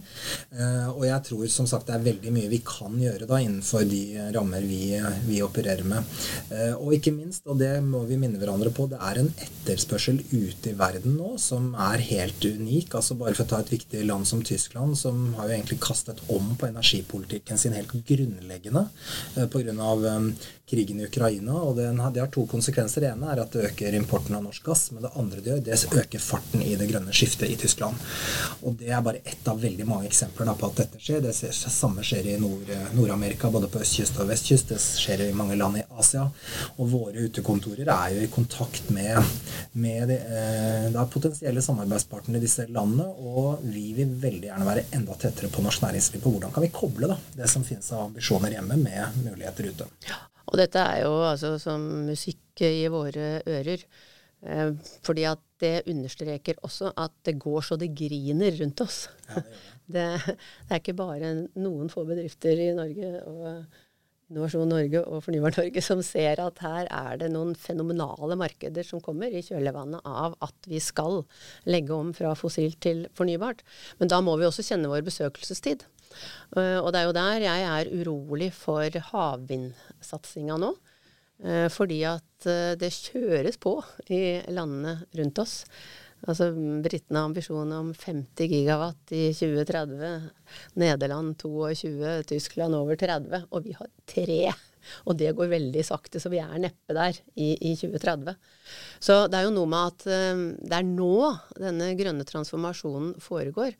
Eh, 0.54 0.88
og 0.92 1.02
jeg 1.08 1.26
tror 1.28 1.48
som 1.50 1.66
sagt 1.68 1.88
det 1.88 1.96
er 1.96 2.04
veldig 2.04 2.32
mye 2.34 2.50
vi 2.52 2.60
kan 2.66 2.94
gjøre 3.00 3.26
da 3.28 3.40
innenfor 3.42 3.86
de 3.88 4.02
rammer 4.36 4.64
vi, 4.66 4.94
vi 5.26 5.40
opererer 5.44 5.86
med. 5.88 6.06
Eh, 6.54 6.74
og 6.76 6.94
ikke 6.96 7.14
minst, 7.16 7.46
og 7.50 7.58
det 7.62 7.72
må 7.84 8.04
vi 8.08 8.18
minne 8.20 8.38
hverandre 8.40 8.72
på, 8.74 8.86
det 8.90 9.00
er 9.02 9.20
en 9.20 9.32
etterspørsel 9.32 10.20
ute 10.30 10.70
i 10.70 10.76
verden 10.78 11.18
nå 11.18 11.34
som 11.42 11.72
er 11.90 12.04
helt 12.12 12.44
unik. 12.44 12.94
altså 12.94 13.18
Bare 13.18 13.34
for 13.34 13.46
å 13.46 13.52
ta 13.54 13.62
et 13.64 13.74
viktig 13.74 14.04
land 14.06 14.28
som 14.30 14.44
Tyskland, 14.46 14.98
som 15.00 15.32
har 15.38 15.50
jo 15.50 15.58
egentlig 15.58 15.80
kastet 15.82 16.22
om 16.32 16.54
på 16.58 16.70
energipolitikken 16.70 17.60
sin 17.60 17.74
helt 17.76 17.94
grunnleggende 18.06 18.86
pga. 19.50 20.20
Krigen 20.66 21.00
i 21.00 21.04
Ukraina. 21.04 21.52
og 21.52 21.76
det, 21.76 21.86
det 22.14 22.20
har 22.20 22.30
to 22.32 22.46
konsekvenser. 22.46 23.04
Det 23.04 23.10
ene 23.12 23.32
er 23.32 23.42
at 23.42 23.52
det 23.52 23.66
øker 23.68 23.96
importen 23.98 24.36
av 24.36 24.44
norsk 24.46 24.64
gass. 24.64 24.86
Men 24.92 25.04
det 25.04 25.12
andre 25.20 25.40
det 25.40 25.50
gjør, 25.50 25.62
det 25.66 26.00
øker 26.02 26.24
farten 26.24 26.62
i 26.64 26.74
det 26.80 26.88
grønne 26.88 27.12
skiftet 27.12 27.52
i 27.52 27.58
Tyskland. 27.60 28.00
Og 28.62 28.78
det 28.80 28.88
er 28.88 29.04
bare 29.04 29.22
ett 29.24 29.48
av 29.50 29.60
veldig 29.60 29.86
mange 29.88 30.08
eksempler 30.08 30.48
da, 30.48 30.56
på 30.58 30.70
at 30.70 30.80
dette 30.80 31.02
skjer. 31.02 31.20
Det 31.24 31.34
samme 31.34 32.04
skjer 32.06 32.30
i 32.32 32.38
Nord-Amerika, 32.40 33.48
Nord 33.50 33.58
både 33.58 33.72
på 33.72 33.84
østkyst 33.84 34.20
og 34.22 34.30
vestkyst. 34.32 34.72
Det 34.72 34.80
skjer 34.80 35.26
i 35.28 35.30
mange 35.36 35.58
land 35.60 35.82
i 35.82 35.86
Asia. 36.00 36.26
Og 36.78 36.90
våre 36.94 37.28
utekontorer 37.28 37.90
er 37.92 38.16
jo 38.16 38.24
i 38.24 38.32
kontakt 38.32 38.88
med, 38.94 39.20
med 39.72 40.08
de, 40.10 40.20
eh, 40.40 41.00
potensielle 41.14 41.62
samarbeidspartnere 41.62 42.40
i 42.40 42.46
disse 42.46 42.66
landene. 42.70 43.10
Og 43.20 43.64
vi 43.68 43.90
vil 43.98 44.16
veldig 44.20 44.48
gjerne 44.48 44.68
være 44.70 44.88
enda 44.96 45.16
tettere 45.20 45.52
på 45.52 45.64
norsk 45.64 45.84
næringsliv 45.84 46.24
på 46.24 46.32
hvordan 46.34 46.54
kan 46.54 46.64
vi 46.64 46.72
koble 46.74 47.10
da, 47.10 47.18
det 47.36 47.50
som 47.52 47.66
finnes 47.66 47.92
av 47.92 48.08
ambisjoner 48.08 48.56
hjemme, 48.56 48.80
med 48.84 49.24
muligheter 49.24 49.70
ute. 49.70 49.90
Og 50.50 50.58
dette 50.60 50.80
er 50.80 51.04
jo 51.04 51.14
altså 51.24 51.54
som 51.62 51.84
musikk 52.08 52.64
i 52.66 52.86
våre 52.92 53.38
ører. 53.48 53.84
Eh, 54.44 54.70
fordi 55.04 55.24
at 55.28 55.40
det 55.62 55.86
understreker 55.88 56.58
også 56.66 56.90
at 57.00 57.14
det 57.24 57.38
går 57.40 57.64
så 57.64 57.78
det 57.80 57.94
griner 57.96 58.58
rundt 58.60 58.82
oss. 58.84 59.06
Ja, 59.30 59.40
det, 59.40 59.44
det, 59.96 60.06
det, 60.34 60.70
er 60.70 60.82
ikke 60.82 60.98
bare 60.98 61.32
noen 61.54 61.92
få 61.92 62.04
bedrifter 62.08 62.60
i 62.60 62.72
Norge 62.76 63.14
og 63.30 63.80
Innovasjon 64.34 64.66
Norge 64.66 65.00
og 65.06 65.22
Fornybar 65.22 65.54
Norge 65.54 65.82
som 65.84 66.00
ser 66.02 66.40
at 66.42 66.58
her 66.64 66.88
er 66.90 67.20
det 67.20 67.30
noen 67.30 67.54
fenomenale 67.54 68.34
markeder 68.38 68.86
som 68.86 69.02
kommer 69.02 69.30
i 69.30 69.44
kjølvannet 69.46 70.02
av 70.02 70.34
at 70.42 70.66
vi 70.66 70.80
skal 70.82 71.22
legge 71.70 71.94
om 71.94 72.10
fra 72.16 72.34
fossilt 72.34 72.80
til 72.82 73.04
fornybart. 73.14 73.62
Men 74.00 74.10
da 74.10 74.18
må 74.24 74.34
vi 74.40 74.48
også 74.48 74.66
kjenne 74.66 74.90
vår 74.90 75.06
besøkelsestid. 75.06 75.86
Eh, 76.58 76.80
og 76.80 76.90
det 76.90 77.00
er 77.00 77.06
jo 77.06 77.14
der 77.14 77.46
jeg 77.46 77.68
er 77.70 77.92
urolig 78.02 78.50
for 78.56 78.98
havvindsatsinga 79.12 80.58
nå. 80.58 80.74
Eh, 81.44 81.68
fordi 81.70 82.00
at 82.10 82.48
eh, 82.50 82.74
det 82.78 82.90
kjøres 82.94 83.58
på 83.62 83.76
i 84.10 84.40
landene 84.50 85.00
rundt 85.18 85.40
oss. 85.42 85.60
Altså 86.24 86.50
Britene 86.54 87.20
har 87.20 87.28
ambisjon 87.28 87.72
om 87.76 87.90
50 87.92 88.48
gigawatt 88.48 89.12
i 89.12 89.26
2030. 89.36 90.30
Nederland 90.80 91.34
22, 91.40 92.22
Tyskland 92.30 92.78
over 92.78 92.96
30. 93.00 93.48
Og 93.50 93.66
vi 93.66 93.74
har 93.76 93.90
tre. 94.08 94.38
Og 95.08 95.16
det 95.20 95.32
går 95.36 95.52
veldig 95.52 95.84
sakte, 95.86 96.20
så 96.20 96.30
vi 96.32 96.40
er 96.42 96.60
neppe 96.60 96.96
der 96.96 97.16
i, 97.40 97.54
i 97.56 97.74
2030. 97.76 98.34
Så 99.02 99.18
det 99.32 99.38
er 99.38 99.46
jo 99.46 99.54
noe 99.54 99.70
med 99.70 99.92
at 99.92 100.06
um, 100.34 100.44
det 100.60 100.78
er 100.78 100.88
nå 100.88 101.14
denne 101.60 101.92
grønne 101.98 102.26
transformasjonen 102.28 103.14
foregår. 103.24 103.76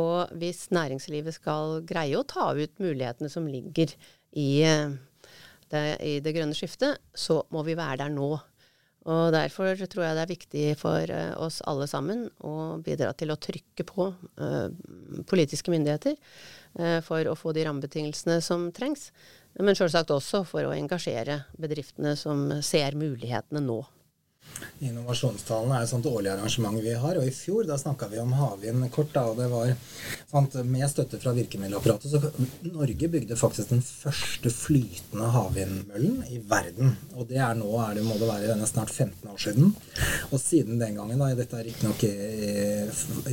Og 0.00 0.34
hvis 0.40 0.68
næringslivet 0.74 1.38
skal 1.38 1.80
greie 1.86 2.18
å 2.18 2.26
ta 2.26 2.50
ut 2.54 2.82
mulighetene 2.82 3.30
som 3.32 3.46
ligger 3.50 3.94
i 4.38 4.50
uh, 4.66 4.96
det, 5.70 5.84
i 6.02 6.18
det 6.22 6.34
grønne 6.34 6.56
skiftet, 6.58 6.98
så 7.14 7.42
må 7.54 7.64
vi 7.66 7.78
være 7.78 8.02
der 8.04 8.14
nå. 8.14 8.34
Og 9.08 9.30
Derfor 9.32 9.78
tror 9.88 10.04
jeg 10.04 10.16
det 10.16 10.22
er 10.22 10.30
viktig 10.34 10.64
for 10.80 11.12
uh, 11.14 11.32
oss 11.40 11.60
alle 11.68 11.86
sammen 11.88 12.26
å 12.44 12.76
bidra 12.84 13.14
til 13.16 13.32
å 13.32 13.38
trykke 13.40 13.86
på 13.88 14.10
uh, 14.12 14.66
politiske 15.30 15.72
myndigheter 15.72 16.18
uh, 16.76 16.98
for 17.06 17.24
å 17.30 17.36
få 17.38 17.54
de 17.56 17.64
rammebetingelsene 17.64 18.40
som 18.44 18.68
trengs. 18.76 19.08
Men 19.56 19.78
selvsagt 19.78 20.12
også 20.12 20.44
for 20.46 20.68
å 20.68 20.74
engasjere 20.76 21.40
bedriftene 21.58 22.12
som 22.18 22.50
ser 22.62 22.98
mulighetene 22.98 23.64
nå. 23.64 23.80
Innovasjonstalen 24.80 25.72
er 25.76 25.84
et 25.84 25.90
sånt 25.90 26.06
årlig 26.08 26.30
arrangement 26.32 26.80
vi 26.80 26.94
har. 26.96 27.18
Og 27.20 27.26
i 27.26 27.34
fjor 27.34 27.66
da 27.68 27.76
snakka 27.80 28.08
vi 28.12 28.20
om 28.22 28.32
havvind 28.36 28.86
kort. 28.94 29.12
da, 29.12 29.26
og 29.28 29.36
det 29.40 29.48
var 29.52 29.74
sant, 30.30 30.54
Med 30.64 30.88
støtte 30.90 31.20
fra 31.20 31.34
virkemiddelapparatet 31.36 32.10
så 32.10 32.20
Norge 32.70 33.08
bygde 33.12 33.36
faktisk 33.36 33.74
den 33.74 33.82
første 33.84 34.52
flytende 34.54 35.28
havvindmøllen 35.34 36.24
i 36.30 36.40
verden. 36.48 36.96
Og 37.16 37.28
det 37.28 37.42
er 37.44 37.58
nå 37.58 37.70
er 37.84 37.98
det, 37.98 38.06
må 38.06 38.16
det 38.20 38.30
være 38.30 38.56
snart 38.66 38.90
15 38.90 39.28
år 39.28 39.38
siden. 39.40 39.74
Og 40.30 40.40
siden 40.40 40.80
den 40.80 40.96
gangen, 40.96 41.20
da, 41.20 41.32
dette 41.36 41.60
er 41.60 41.68
riktignok 41.68 42.04
i, 42.08 42.14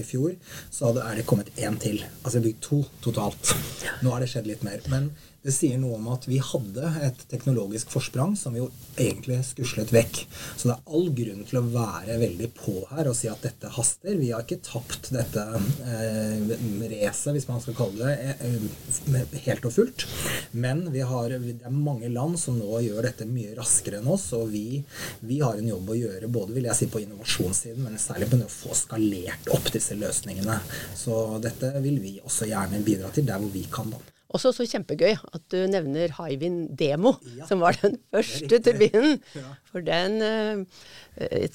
i 0.02 0.04
fjor, 0.04 0.36
så 0.72 0.92
er 1.00 1.16
det 1.16 1.28
kommet 1.30 1.54
én 1.56 1.80
til. 1.80 2.04
Altså 2.24 2.44
bygd 2.44 2.62
to 2.62 2.84
totalt. 3.02 3.56
Nå 4.04 4.12
har 4.12 4.24
det 4.24 4.32
skjedd 4.34 4.52
litt 4.52 4.68
mer. 4.68 4.84
Men 4.92 5.12
det 5.48 5.54
sier 5.56 5.80
noe 5.80 5.96
om 5.96 6.10
at 6.12 6.26
vi 6.28 6.42
hadde 6.44 6.90
et 7.08 7.22
teknologisk 7.32 7.92
forsprang 7.94 8.34
som 8.36 8.56
vi 8.56 8.60
jo 8.60 8.68
egentlig 9.00 9.40
skuslet 9.48 9.94
vekk. 9.96 10.20
Så 10.60 10.68
det 10.68 10.76
er 10.76 10.96
all 10.98 11.08
grunn 11.16 11.46
til 11.48 11.62
å 11.62 11.68
være 11.72 12.18
veldig 12.20 12.50
på 12.58 12.74
her 12.90 13.08
og 13.08 13.16
si 13.16 13.30
at 13.32 13.46
dette 13.46 13.72
haster. 13.72 14.18
Vi 14.20 14.34
har 14.34 14.44
ikke 14.44 14.60
tapt 14.66 15.08
dette 15.16 15.46
eh, 15.88 16.52
racet, 16.98 17.32
hvis 17.38 17.48
man 17.48 17.64
skal 17.64 17.78
kalle 17.78 18.10
det, 18.12 18.36
eh, 18.44 19.38
helt 19.46 19.70
og 19.70 19.76
fullt. 19.78 20.04
Men 20.52 20.84
har, 20.98 21.38
det 21.38 21.56
er 21.62 21.78
mange 21.78 22.12
land 22.12 22.36
som 22.42 22.60
nå 22.60 22.82
gjør 22.84 23.08
dette 23.08 23.30
mye 23.30 23.56
raskere 23.56 24.02
enn 24.02 24.12
oss, 24.12 24.28
og 24.36 24.52
vi, 24.52 24.82
vi 25.24 25.40
har 25.46 25.56
en 25.56 25.72
jobb 25.72 25.94
å 25.94 26.00
gjøre 26.02 26.32
både 26.34 26.58
vil 26.58 26.68
jeg 26.68 26.82
si, 26.82 26.90
på 26.92 27.06
innovasjonssiden, 27.06 27.88
men 27.88 28.02
særlig 28.02 28.28
på 28.34 28.42
å 28.44 28.52
få 28.52 28.76
skalert 28.76 29.48
opp 29.56 29.72
disse 29.72 29.96
løsningene. 29.96 30.60
Så 30.98 31.40
dette 31.44 31.72
vil 31.80 32.02
vi 32.04 32.18
også 32.20 32.52
gjerne 32.52 32.84
bidra 32.84 33.16
til 33.16 33.32
der 33.32 33.40
hvor 33.40 33.56
vi 33.56 33.64
kan. 33.72 33.96
da. 33.96 34.17
Også 34.36 34.52
så 34.56 34.66
kjempegøy 34.68 35.16
at 35.16 35.44
du 35.54 35.62
nevner 35.72 36.12
Hywind 36.18 36.74
Demo, 36.80 37.16
ja. 37.38 37.48
som 37.48 37.64
var 37.64 37.78
den 37.80 37.96
første 38.12 38.60
turbinen. 38.66 39.22
Ja. 39.38 39.54
For 39.72 39.86
den 39.86 40.20
uh, 40.22 40.66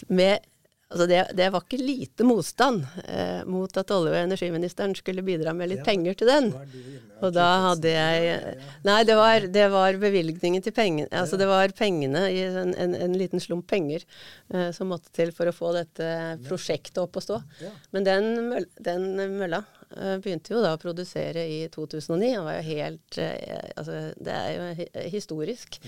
med 0.08 0.40
Altså 0.92 1.06
det, 1.08 1.20
det, 1.38 1.46
var 1.54 1.64
ikke 1.64 1.80
lite 1.80 2.24
motstand 2.28 2.82
eh, 3.06 3.40
mot 3.48 3.76
at 3.80 3.92
olje- 3.94 4.12
og 4.12 4.26
energiministeren 4.26 4.92
skulle 4.98 5.24
bidra 5.24 5.54
med 5.56 5.70
litt 5.70 5.80
ja, 5.80 5.86
penger 5.86 6.18
til 6.20 6.28
den. 6.28 6.50
Og 7.22 7.32
da 7.32 7.46
hadde 7.68 7.92
jeg 7.94 8.56
Nei, 8.84 8.98
det 9.08 9.16
var, 9.16 9.46
det 9.54 9.66
var 9.72 9.96
bevilgningen 10.02 10.64
til 10.64 10.74
pengene 10.74 11.06
Altså 11.14 11.38
det 11.40 11.46
var 11.48 11.72
pengene 11.78 12.24
i 12.34 12.42
en, 12.44 12.74
en, 12.74 12.96
en 13.06 13.14
liten 13.16 13.40
slump 13.40 13.68
penger 13.70 14.04
eh, 14.52 14.68
som 14.76 14.92
måtte 14.92 15.12
til 15.16 15.32
for 15.32 15.48
å 15.48 15.56
få 15.56 15.72
dette 15.78 16.08
prosjektet 16.44 17.00
opp 17.00 17.16
å 17.16 17.24
stå. 17.24 17.40
Men 17.94 18.08
den, 18.08 18.28
den 18.84 19.08
mølla 19.38 19.62
eh, 19.64 19.81
begynte 20.22 20.54
jo 20.54 20.62
da 20.64 20.72
å 20.76 20.80
produsere 20.80 21.44
i 21.48 21.60
2009. 21.72 22.18
Det 22.22 22.42
var 22.46 22.58
jo 22.58 22.64
helt 22.68 23.18
eh, 23.20 23.70
Altså 23.76 23.98
det 24.16 24.34
er 24.34 24.52
jo 24.56 25.06
historisk. 25.12 25.78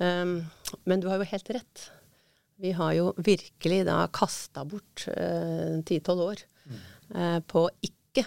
Um, 0.00 0.40
men 0.84 1.02
du 1.02 1.08
har 1.10 1.20
jo 1.20 1.28
helt 1.30 1.50
rett. 1.54 1.84
Vi 2.62 2.72
har 2.78 2.92
jo 2.94 3.12
virkelig 3.16 3.82
da 3.88 4.04
kasta 4.14 4.64
bort 4.68 5.06
eh, 5.10 5.80
ti-tolv 5.86 6.22
uh, 6.22 6.28
år 6.30 6.42
mm. 6.64 6.82
uh, 7.14 7.40
på 7.50 7.66
ikke 7.82 8.24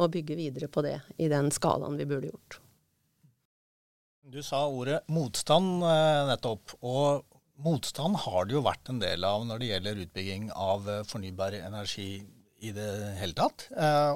å 0.00 0.08
bygge 0.12 0.36
videre 0.36 0.68
på 0.68 0.84
det 0.84 0.98
i 1.16 1.30
den 1.32 1.48
skalaen 1.52 1.96
vi 1.96 2.08
burde 2.08 2.28
gjort. 2.28 2.60
Du 4.30 4.42
sa 4.44 4.66
ordet 4.68 5.00
motstand 5.10 5.80
uh, 5.82 6.26
nettopp. 6.28 6.76
Og 6.84 7.24
motstand 7.64 8.20
har 8.26 8.44
det 8.46 8.58
jo 8.58 8.64
vært 8.64 8.92
en 8.92 9.00
del 9.00 9.24
av 9.24 9.48
når 9.48 9.62
det 9.62 9.72
gjelder 9.72 10.04
utbygging 10.04 10.52
av 10.52 10.92
fornybar 11.08 11.56
energi 11.62 12.12
i 12.60 12.72
det 12.76 12.90
hele 13.20 13.36
tatt. 13.36 13.66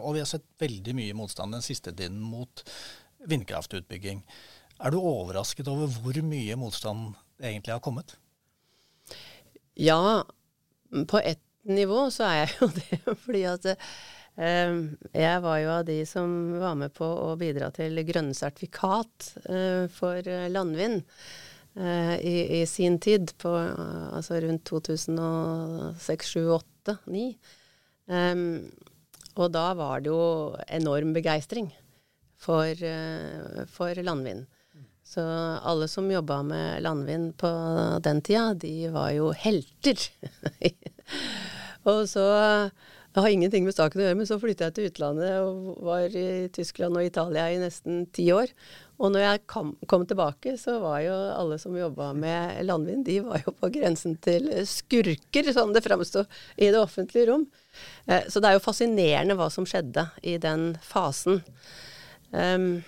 og 0.00 0.14
vi 0.14 0.20
har 0.20 0.28
sett 0.28 0.44
veldig 0.60 0.94
mye 0.98 1.16
motstand 1.16 1.56
den 1.56 1.64
siste 1.64 1.92
tiden 1.92 2.20
mot 2.20 2.62
vindkraftutbygging. 3.28 4.22
Er 4.82 4.92
du 4.92 4.98
overrasket 5.00 5.68
over 5.70 5.88
hvor 5.88 6.18
mye 6.26 6.56
motstand 6.58 7.14
egentlig 7.40 7.74
har 7.74 7.82
kommet? 7.84 8.16
Ja, 9.74 10.24
på 11.08 11.18
ett 11.18 11.42
nivå 11.62 12.10
så 12.10 12.28
er 12.28 12.42
jeg 12.42 12.52
jo 12.58 12.68
det. 12.80 13.16
Fordi 13.24 13.42
at 13.50 13.70
eh, 13.70 14.76
jeg 15.14 15.42
var 15.46 15.62
jo 15.62 15.72
av 15.78 15.88
de 15.88 15.98
som 16.08 16.28
var 16.60 16.76
med 16.78 16.94
på 16.96 17.06
å 17.06 17.32
bidra 17.40 17.70
til 17.74 17.98
grønne 18.06 18.36
sertifikat 18.36 19.32
eh, 19.48 19.86
for 19.92 20.30
landvind. 20.52 21.02
eh, 21.74 22.14
i, 22.20 22.36
i, 22.60 22.62
sin 22.66 23.00
tid, 23.00 23.32
på 23.38 23.50
altså 23.50 24.40
rundt 24.44 24.64
2006, 24.70 26.34
2007, 26.34 26.42
2008, 26.44 26.98
2009. 27.08 27.28
Um, 28.10 28.70
og 29.34 29.50
da 29.54 29.70
var 29.74 30.02
det 30.04 30.12
jo 30.12 30.54
enorm 30.68 31.14
begeistring 31.16 31.70
for, 32.38 32.68
uh, 32.70 33.64
for 33.70 34.02
landvind. 34.04 34.44
Så 35.04 35.20
alle 35.20 35.88
som 35.88 36.08
jobba 36.10 36.40
med 36.42 36.82
landvind 36.82 37.34
på 37.36 37.50
den 38.04 38.22
tida, 38.24 38.54
de 38.56 38.88
var 38.94 39.12
jo 39.12 39.30
helter. 39.36 40.00
og 41.90 42.08
så 42.08 42.24
Det 43.14 43.22
har 43.22 43.30
ingenting 43.30 43.62
med 43.62 43.76
saken 43.76 44.00
å 44.00 44.06
gjøre, 44.08 44.16
men 44.18 44.26
så 44.26 44.40
flytta 44.42 44.66
jeg 44.66 44.74
til 44.74 44.88
utlandet 44.90 45.36
og 45.38 45.84
var 45.86 46.16
i 46.18 46.48
Tyskland 46.50 46.98
og 46.98 47.06
Italia 47.06 47.44
i 47.52 47.60
nesten 47.62 48.08
ti 48.10 48.24
år. 48.34 48.50
Og 49.02 49.10
når 49.10 49.24
jeg 49.24 49.42
kom, 49.50 49.72
kom 49.90 50.04
tilbake, 50.06 50.54
så 50.60 50.76
var 50.82 51.00
jo 51.02 51.14
alle 51.34 51.58
som 51.58 51.74
jobba 51.76 52.12
med 52.14 52.60
landvind, 52.66 53.02
de 53.06 53.18
var 53.24 53.42
jo 53.42 53.54
på 53.56 53.70
grensen 53.74 54.14
til 54.22 54.50
skurker, 54.70 55.50
sånn 55.54 55.74
det 55.74 55.82
framsto 55.84 56.22
i 56.54 56.70
det 56.70 56.78
offentlige 56.78 57.32
rom. 57.32 57.48
Eh, 58.06 58.28
så 58.30 58.38
det 58.38 58.50
er 58.50 58.58
jo 58.58 58.64
fascinerende 58.64 59.38
hva 59.38 59.50
som 59.50 59.66
skjedde 59.66 60.06
i 60.22 60.36
den 60.42 60.72
fasen. 60.84 61.42
Um, 62.34 62.84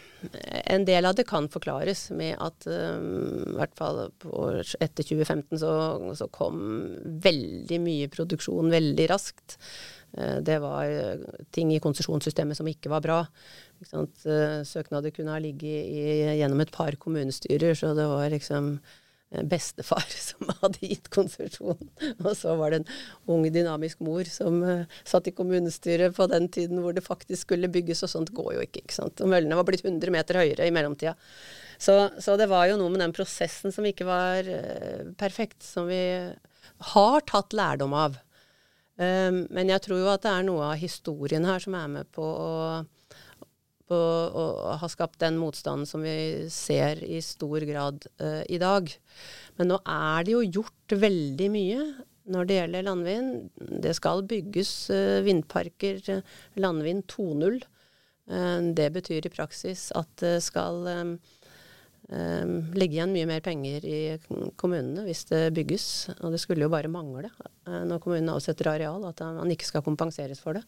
en 0.65 0.85
del 0.87 1.07
av 1.07 1.15
det 1.15 1.27
kan 1.29 1.47
forklares 1.53 2.09
med 2.17 2.35
at 2.43 2.67
um, 2.67 3.45
i 3.53 3.59
hvert 3.59 3.75
fall 3.79 4.01
etter 4.09 5.05
2015 5.05 5.61
så, 5.61 5.73
så, 6.19 6.27
kom 6.35 6.57
veldig 7.23 7.79
mye 7.83 8.09
produksjon 8.11 8.73
veldig 8.73 9.07
raskt. 9.13 9.59
Uh, 10.17 10.39
det 10.45 10.59
var 10.63 11.25
ting 11.55 11.73
i 11.75 11.81
konsesjonssystemet 11.83 12.59
som 12.59 12.69
ikke 12.71 12.93
var 12.93 13.05
bra. 13.05 13.23
Ikke 13.83 14.05
uh, 14.05 14.63
Søknader 14.67 15.15
kunne 15.15 15.35
ha 15.35 15.41
ligget 15.43 16.39
gjennom 16.39 16.63
et 16.65 16.73
par 16.75 16.97
kommunestyrer, 17.01 17.77
så 17.79 17.95
det 17.97 18.07
var 18.11 18.31
liksom 18.33 18.79
bestefar 19.51 20.05
som 20.29 20.53
hadde 20.63 20.87
gitt 20.87 21.11
konsesjon. 21.13 21.89
Og 22.23 22.31
så 22.39 22.55
var 22.57 22.73
det 22.73 22.79
en 22.79 22.91
ung, 23.35 23.45
dynamisk 23.53 24.01
mor 24.07 24.25
som 24.31 24.63
satt 25.03 25.27
i 25.27 25.35
kommunestyret 25.35 26.15
på 26.17 26.29
den 26.31 26.47
tiden 26.55 26.79
hvor 26.81 26.95
det 26.95 27.05
faktisk 27.05 27.49
skulle 27.49 27.73
bygges, 27.75 28.05
og 28.07 28.13
sånt 28.13 28.33
går 28.37 28.53
jo 28.55 28.67
ikke. 28.69 28.85
ikke 28.87 28.97
sant? 28.97 29.21
Og 29.21 29.33
møllene 29.33 29.59
var 29.59 29.67
blitt 29.67 29.85
100 29.85 30.15
meter 30.15 30.39
høyere 30.41 30.71
i 30.71 30.73
mellomtida. 30.73 31.17
Så, 31.77 31.99
så, 32.23 32.39
det 32.41 32.47
var 32.49 32.71
jo 32.71 32.79
noe 32.81 32.95
med 32.95 33.03
den 33.03 33.13
prosessen 33.13 33.75
som 33.75 33.85
ikke 33.85 34.07
var 34.09 34.47
perfekt, 35.21 35.59
som 35.67 35.91
vi 35.91 36.01
har 36.95 37.27
tatt 37.29 37.57
lærdom 37.57 37.95
av. 37.97 38.17
Um, 38.97 39.43
men 39.53 39.69
jeg 39.69 39.83
tror 39.85 40.01
jo 40.01 40.09
at 40.09 40.23
det 40.25 40.33
er 40.33 40.45
noe 40.47 40.71
av 40.71 40.79
historien 40.81 41.45
her 41.45 41.61
som 41.61 41.75
er 41.77 41.89
med 41.99 42.13
på 42.17 42.25
å 42.25 42.53
på 43.87 43.95
å 43.97 44.45
ha 44.81 44.89
skapt 44.91 45.21
den 45.23 45.37
motstanden 45.39 45.87
som 45.87 46.03
vi 46.03 46.49
ser 46.51 46.99
i 47.07 47.21
stor 47.23 47.63
grad 47.69 48.07
uh, 48.19 48.43
i 48.51 48.59
dag. 48.59 48.91
Men 49.61 49.71
nå 49.71 49.79
er 49.79 50.27
det 50.27 50.35
jo 50.35 50.43
gjort 50.59 50.97
veldig 51.07 51.49
mye 51.55 51.85
når 52.35 52.49
det 52.49 52.57
gjelder 52.59 52.87
landvind. 52.89 53.37
Det 53.87 53.95
skal 53.95 54.25
bygges 54.27 54.73
uh, 54.91 55.23
vindparker, 55.27 56.03
uh, 56.11 56.37
landvind 56.59 57.07
2.0. 57.15 57.63
det 58.75 58.89
betyr 58.91 59.27
i 59.29 59.31
praksis 59.31 59.93
at 59.95 60.11
det 60.19 60.41
skal 60.43 60.81
legge 62.07 62.95
igjen 62.95 63.11
mye 63.11 63.27
mer 63.27 63.41
penger 63.43 63.83
i 63.83 63.97
kommunene 64.55 65.03
hvis 65.09 65.25
det 65.27 65.41
bygges. 65.57 65.87
Og 66.21 66.31
det 66.31 66.39
skulle 66.39 66.63
jo 66.63 66.71
bare 66.71 66.91
mangle 66.93 67.33
når 67.67 67.99
kommunene 68.05 68.37
avsetter 68.37 68.71
areal, 68.71 69.03
at 69.09 69.25
man 69.27 69.51
ikke 69.51 69.67
skal 69.67 69.83
kompenseres 69.83 70.39
for 70.39 70.55
det. 70.55 70.63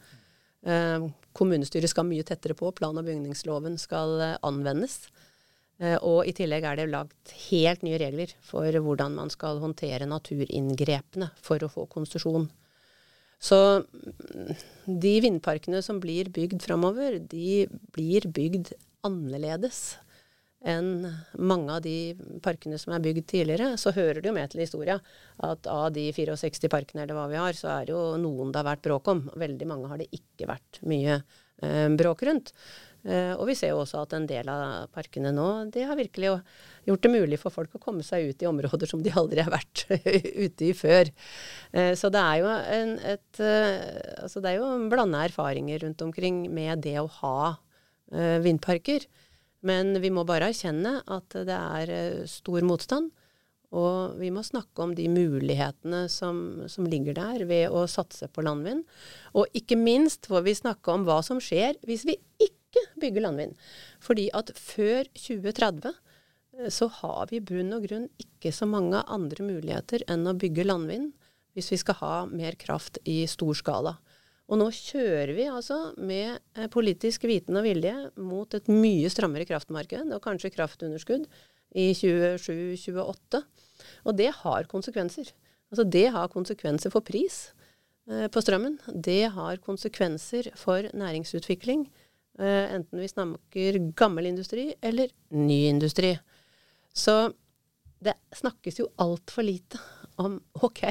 Eh, 0.67 1.07
kommunestyret 1.39 1.91
skal 1.91 2.07
mye 2.09 2.27
tettere 2.27 2.57
på. 2.59 2.71
Plan- 2.75 2.99
og 2.99 3.07
bygningsloven 3.07 3.79
skal 3.79 4.21
eh, 4.21 4.37
anvendes. 4.47 5.07
Eh, 5.79 5.97
og 6.03 6.27
i 6.27 6.35
tillegg 6.35 6.67
er 6.67 6.81
det 6.81 6.89
lagt 6.91 7.35
helt 7.49 7.85
nye 7.87 8.01
regler 8.01 8.33
for 8.43 8.67
hvordan 8.67 9.15
man 9.21 9.31
skal 9.31 9.63
håndtere 9.63 10.09
naturinngrepene 10.11 11.31
for 11.43 11.63
å 11.63 11.71
få 11.71 11.87
konsesjon. 11.93 12.49
Så 13.39 13.59
mm, 13.87 14.51
de 14.99 15.15
vindparkene 15.23 15.83
som 15.87 16.01
blir 16.03 16.33
bygd 16.35 16.65
framover, 16.67 17.21
de 17.23 17.69
blir 17.95 18.27
bygd 18.27 18.75
annerledes 19.07 19.95
enn 20.67 21.07
mange 21.39 21.77
av 21.77 21.83
de 21.85 22.17
parkene 22.43 22.79
som 22.81 22.95
er 22.95 23.03
bygd 23.05 23.29
tidligere, 23.31 23.77
så 23.79 23.93
hører 23.95 24.21
det 24.21 24.31
jo 24.31 24.35
med 24.37 24.51
til 24.51 24.65
historia 24.65 24.99
at 25.47 25.69
av 25.71 25.93
de 25.95 26.09
64 26.11 26.71
parkene 26.73 27.05
eller 27.05 27.19
hva 27.19 27.29
vi 27.31 27.39
har, 27.39 27.55
så 27.55 27.71
er 27.77 27.87
det 27.87 27.95
jo 27.95 28.03
noen 28.21 28.51
det 28.51 28.63
har 28.63 28.71
vært 28.73 28.87
bråk 28.89 29.13
om. 29.15 29.23
Veldig 29.39 29.69
mange 29.71 29.91
har 29.93 30.03
det 30.03 30.11
ikke 30.11 30.51
vært 30.51 30.81
mye 30.91 31.21
eh, 31.21 31.89
bråk 31.95 32.27
rundt. 32.27 32.55
Eh, 33.07 33.31
og 33.39 33.45
vi 33.47 33.55
ser 33.55 33.71
jo 33.71 33.85
også 33.85 34.03
at 34.03 34.17
en 34.17 34.27
del 34.27 34.49
av 34.51 34.89
parkene 34.95 35.31
nå, 35.35 35.47
det 35.71 35.85
har 35.87 35.99
virkelig 35.99 36.35
gjort 36.89 37.05
det 37.05 37.13
mulig 37.13 37.39
for 37.39 37.55
folk 37.55 37.77
å 37.79 37.83
komme 37.83 38.03
seg 38.03 38.33
ut 38.33 38.43
i 38.43 38.49
områder 38.51 38.91
som 38.91 39.05
de 39.05 39.15
aldri 39.15 39.45
har 39.45 39.55
vært 39.55 39.85
ute 40.45 40.67
i 40.67 40.73
før. 40.75 41.13
Eh, 41.71 41.95
så 41.99 42.11
det 42.11 42.25
er 42.25 42.43
jo 42.43 42.51
en, 42.51 42.93
et, 43.15 43.31
eh, 43.39 43.79
altså 44.25 44.43
det 44.43 44.53
er 44.53 44.59
jo 44.59 44.91
blanda 44.91 45.23
erfaringer 45.29 45.87
rundt 45.87 46.03
omkring 46.09 46.49
med 46.51 46.83
det 46.89 46.99
å 46.99 47.07
ha 47.21 47.39
eh, 48.11 48.43
vindparker. 48.43 49.07
Men 49.67 49.97
vi 50.03 50.11
må 50.15 50.25
bare 50.27 50.53
erkjenne 50.53 51.01
at 51.11 51.35
det 51.49 51.55
er 51.55 51.95
eh, 51.95 52.27
stor 52.31 52.65
motstand. 52.67 53.11
Og 53.77 54.17
vi 54.17 54.31
må 54.33 54.41
snakke 54.47 54.81
om 54.81 54.95
de 54.97 55.05
mulighetene 55.13 56.07
som, 56.09 56.39
som, 56.73 56.87
ligger 56.89 57.19
der 57.19 57.45
ved 57.51 57.69
å 57.69 57.83
satse 57.91 58.31
på 58.33 58.45
landvind. 58.47 58.87
Og 59.37 59.51
ikke 59.59 59.77
minst 59.77 60.31
får 60.31 60.47
vi 60.47 60.57
snakke 60.57 60.95
om 60.95 61.05
hva 61.05 61.19
som 61.27 61.43
skjer 61.43 61.77
hvis 61.89 62.07
vi 62.09 62.17
ikke 62.41 62.87
bygger 63.03 63.27
landvind. 63.27 63.59
Fordi 64.01 64.29
at 64.37 64.55
før 64.57 65.11
2030 65.13 65.91
eh, 65.93 66.71
så 66.73 66.89
har 67.03 67.29
vi 67.29 67.43
i 67.43 67.45
bunn 67.45 67.75
og 67.77 67.85
grunn 67.89 68.09
ikke 68.23 68.55
så 68.55 68.69
mange 68.71 69.03
andre 69.05 69.45
muligheter 69.45 70.07
enn 70.09 70.25
å 70.29 70.37
bygge 70.39 70.69
landvind 70.69 71.13
hvis 71.57 71.73
vi 71.75 71.81
skal 71.81 71.99
ha 71.99 72.15
mer 72.31 72.55
kraft 72.61 73.01
i 73.09 73.25
stor 73.29 73.57
skala. 73.59 73.99
Og 74.49 74.57
nå 74.57 74.71
kjører 74.73 75.35
vi 75.37 75.45
altså 75.51 75.93
med 76.01 76.39
eh, 76.57 76.69
politisk 76.73 77.27
viten 77.29 77.59
og 77.61 77.67
vilje 77.69 77.95
mot 78.17 78.55
et 78.57 78.71
mye 78.73 79.11
strammere 79.13 79.45
kraftmarked, 79.49 80.09
og 80.15 80.25
kanskje 80.25 80.55
kraftunderskudd 80.55 81.27
i 81.77 81.91
2027-2028. 81.93 83.43
Og 84.09 84.17
det 84.17 84.31
har 84.41 84.71
konsekvenser. 84.71 85.35
Altså 85.69 85.85
det 85.85 86.07
har 86.15 86.33
konsekvenser 86.33 86.93
for 86.95 87.05
pris 87.05 87.51
eh, 88.09 88.27
på 88.33 88.43
strømmen. 88.45 88.79
Det 88.89 89.27
har 89.37 89.61
konsekvenser 89.65 90.49
for 90.57 90.89
næringsutvikling, 90.97 91.85
eh, 92.41 92.65
enten 92.73 93.05
vi 93.05 93.13
snakker 93.13 93.83
gammel 93.99 94.31
industri 94.33 94.71
eller 94.81 95.13
ny 95.37 95.67
industri. 95.69 96.15
Så 96.97 97.21
det 98.01 98.17
snakkes 98.33 98.81
jo 98.81 98.89
altfor 99.03 99.45
lite 99.45 99.81
om 100.23 100.39
OK, 100.65 100.87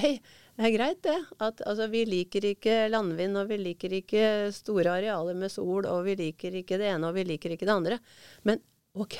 det 0.57 0.65
er 0.65 0.73
greit, 0.73 1.01
det. 1.05 1.17
At 1.43 1.61
altså, 1.69 1.85
vi 1.91 2.03
liker 2.09 2.49
ikke 2.51 2.77
landvind, 2.89 3.37
og 3.37 3.51
vi 3.51 3.59
liker 3.61 3.93
ikke 3.99 4.23
store 4.55 4.97
arealer 4.97 5.37
med 5.37 5.53
sol, 5.53 5.85
og 5.85 6.03
vi 6.07 6.17
liker 6.17 6.57
ikke 6.61 6.79
det 6.81 6.89
ene, 6.89 7.09
og 7.09 7.17
vi 7.17 7.27
liker 7.29 7.53
ikke 7.53 7.67
det 7.69 7.75
andre. 7.75 7.99
Men 8.47 8.63
OK, 8.97 9.19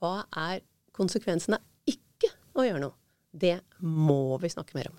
hva 0.00 0.16
er 0.34 0.64
konsekvensen 0.96 1.58
av 1.58 1.62
ikke 1.88 2.32
å 2.58 2.66
gjøre 2.66 2.82
noe? 2.88 2.98
Det 3.30 3.60
må 3.84 4.38
vi 4.42 4.50
snakke 4.50 4.74
mer 4.74 4.90
om. 4.90 4.98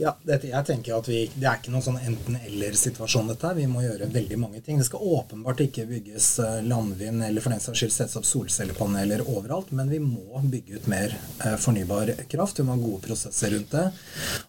Ja, 0.00 0.14
dette, 0.24 0.48
jeg 0.48 0.64
tenker 0.64 0.94
at 0.96 1.08
vi, 1.10 1.26
Det 1.34 1.44
er 1.44 1.58
ikke 1.58 1.72
noen 1.72 1.84
sånn 1.84 1.98
enten-eller-situasjon, 2.00 3.28
dette 3.28 3.44
her. 3.44 3.56
Vi 3.58 3.66
må 3.68 3.82
gjøre 3.84 4.08
veldig 4.12 4.38
mange 4.40 4.62
ting. 4.64 4.78
Det 4.80 4.86
skal 4.88 5.04
åpenbart 5.04 5.60
ikke 5.66 5.84
bygges 5.90 6.28
eh, 6.40 6.60
landvind 6.64 7.24
eller 7.26 7.44
for 7.44 7.52
den 7.52 7.60
saks 7.60 7.82
skyld 7.82 7.92
settes 7.92 8.16
opp 8.16 8.28
solcellepaneler 8.28 9.20
overalt, 9.26 9.72
men 9.76 9.92
vi 9.92 10.00
må 10.00 10.40
bygge 10.48 10.80
ut 10.80 10.88
mer 10.88 11.12
eh, 11.12 11.56
fornybar 11.60 12.14
kraft. 12.32 12.62
Vi 12.62 12.66
må 12.66 12.76
ha 12.76 12.80
gode 12.80 13.02
prosesser 13.04 13.52
rundt 13.52 13.74
det. 13.76 13.84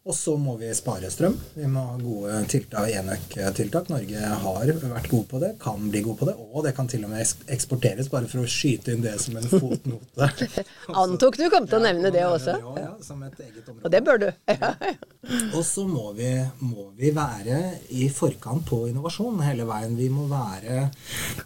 Og 0.07 0.15
så 0.15 0.37
må 0.39 0.55
vi 0.61 0.71
spare 0.77 1.11
strøm. 1.11 1.35
Vi 1.57 1.67
må 1.67 1.83
ha 1.89 1.99
gode 1.99 2.39
tiltak, 2.53 2.87
enøk-tiltak. 3.01 3.91
Norge 3.91 4.31
har 4.45 4.73
vært 4.79 5.11
god 5.11 5.27
på 5.33 5.43
det, 5.43 5.51
kan 5.63 5.91
bli 5.91 6.05
god 6.07 6.19
på 6.21 6.29
det, 6.31 6.37
og 6.39 6.63
det 6.63 6.75
kan 6.77 6.87
til 6.87 7.03
og 7.03 7.11
med 7.11 7.51
eksporteres, 7.51 8.07
bare 8.13 8.31
for 8.31 8.45
å 8.45 8.47
skyte 8.47 8.95
inn 8.95 9.03
det 9.03 9.17
som 9.19 9.35
en 9.39 9.51
fotnote. 9.51 10.31
Antok 11.03 11.41
du 11.41 11.49
kom 11.51 11.67
til 11.67 11.81
å 11.81 11.83
nevne 11.83 12.15
det 12.15 12.23
også. 12.29 12.55
Ja, 12.63 12.73
ja, 12.87 12.95
som 13.03 13.19
et 13.27 13.35
eget 13.43 13.67
område. 13.67 13.83
Og 13.83 13.91
det 13.91 14.03
bør 14.07 14.23
du. 14.23 14.29
Ja, 14.53 14.75
ja. 14.79 15.32
Og 15.53 15.63
så 15.65 15.85
må 15.87 16.11
vi, 16.17 16.29
må 16.63 16.89
vi, 16.97 17.11
være 17.13 17.59
i 17.93 18.07
forkant 18.13 18.65
på 18.67 18.79
innovasjon 18.89 19.41
hele 19.45 19.65
veien. 19.67 19.95
Vi 19.97 20.09
må 20.13 20.25
være, 20.29 20.87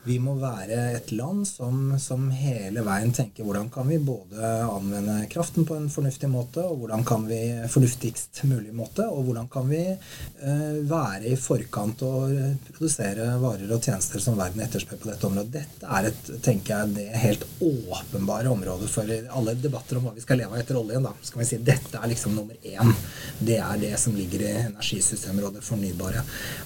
vi 0.06 0.18
må 0.24 0.38
være 0.40 0.80
et 0.98 1.12
land 1.16 1.46
som, 1.50 1.96
som, 2.02 2.30
hele 2.38 2.84
veien 2.86 3.14
tenker 3.16 3.48
hvordan 3.48 3.70
kan 3.74 3.88
vi 3.90 4.00
både 4.04 4.52
anvende 4.68 5.20
kraften 5.32 5.68
på 5.68 5.78
en 5.78 5.90
fornuftig 5.92 6.30
måte, 6.32 6.64
og 6.64 6.84
hvordan 6.84 7.06
kan 7.08 7.26
vi 7.30 7.40
fornuftigst 7.72 8.44
mulig 8.48 8.74
måte, 8.76 9.08
og 9.08 9.28
hvordan 9.28 9.48
kan 9.52 9.68
vi 9.70 9.84
uh, 9.94 10.78
være 10.88 11.32
i 11.32 11.38
forkant 11.40 12.04
og 12.08 12.36
produsere 12.72 13.30
varer 13.42 13.72
og 13.74 13.84
tjenester 13.84 14.24
som 14.24 14.38
verden 14.40 14.64
etterspør 14.66 15.02
på 15.02 15.12
dette 15.12 15.28
området. 15.30 15.54
Dette 15.58 15.92
er 16.00 16.10
et, 16.12 16.32
tenker 16.46 16.74
jeg, 16.74 16.96
det 16.98 17.08
helt 17.24 17.46
åpenbare 17.64 18.52
området 18.52 18.90
for 18.92 19.08
alle 19.08 19.56
debatter 19.62 20.00
om 20.00 20.08
hva 20.08 20.16
vi 20.16 20.24
skal 20.24 20.42
leve 20.42 20.56
av 20.56 20.62
etter 20.62 20.80
oljen. 20.80 21.06
Da 21.08 21.14
skal 21.22 21.44
vi 21.44 21.50
si 21.50 21.62
dette 21.64 22.00
er 22.00 22.12
liksom 22.12 22.36
nummer 22.38 22.58
én. 22.64 22.94
Det 23.40 23.60
er 23.62 23.77
det 23.82 23.94
som 24.02 24.16
ligger 24.16 24.44
i 24.44 24.52
energisystemrådet 24.66 25.64
fornybare. 25.66 26.24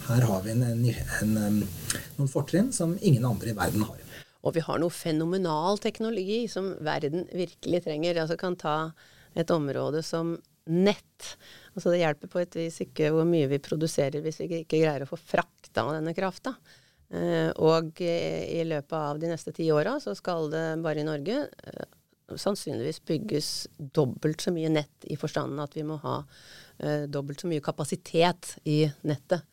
Her 0.08 0.28
har 0.30 0.46
vi 0.46 0.54
en, 0.56 0.64
en, 0.64 0.86
en, 1.22 1.64
noen 2.18 2.32
fortrinn 2.32 2.72
som 2.76 2.98
ingen 3.02 3.26
andre 3.28 3.54
i 3.54 3.58
verden 3.58 3.86
har. 3.88 4.00
Og 4.42 4.56
vi 4.56 4.64
har 4.66 4.82
noe 4.82 4.94
fenomenal 4.94 5.78
teknologi 5.82 6.44
som 6.50 6.74
verden 6.82 7.28
virkelig 7.30 7.84
trenger. 7.86 8.24
Altså 8.24 8.40
kan 8.42 8.58
ta 8.60 8.78
et 9.38 9.54
område 9.54 10.02
som 10.04 10.34
nett. 10.66 11.34
Altså 11.76 11.94
det 11.94 12.02
hjelper 12.02 12.32
på 12.32 12.42
et 12.42 12.58
vis 12.58 12.82
ikke 12.84 13.12
hvor 13.14 13.28
mye 13.28 13.50
vi 13.52 13.62
produserer 13.64 14.24
hvis 14.24 14.42
vi 14.42 14.50
ikke 14.50 14.82
greier 14.82 15.06
å 15.06 15.10
få 15.10 15.20
frakta 15.20 15.86
denne 15.94 16.14
krafta. 16.18 16.56
Eh, 17.12 17.50
og 17.60 18.02
i 18.02 18.64
løpet 18.66 18.98
av 18.98 19.20
de 19.20 19.32
neste 19.32 19.54
ti 19.56 19.68
åra 19.74 19.98
så 20.00 20.16
skal 20.18 20.50
det 20.54 20.66
bare 20.84 21.04
i 21.04 21.08
Norge 21.08 21.44
eh, 21.44 21.88
sannsynligvis 22.40 23.02
bygges 23.06 23.50
dobbelt 23.78 24.42
så 24.42 24.54
mye 24.56 24.72
nett 24.72 25.08
i 25.12 25.18
forstanden 25.20 25.60
at 25.60 25.76
vi 25.76 25.84
må 25.88 25.98
ha 26.06 26.22
eh, 26.84 27.06
dobbelt 27.12 27.44
så 27.44 27.50
mye 27.52 27.64
kapasitet 27.64 28.56
i 28.66 28.84
nettet. 29.08 29.48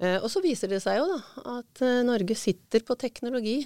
og 0.00 0.30
så 0.32 0.40
viser 0.40 0.70
det 0.72 0.78
seg 0.80 0.96
jo 0.96 1.08
da 1.10 1.16
at 1.58 1.82
Norge 2.08 2.32
sitter 2.32 2.80
på 2.88 2.94
teknologi 2.96 3.58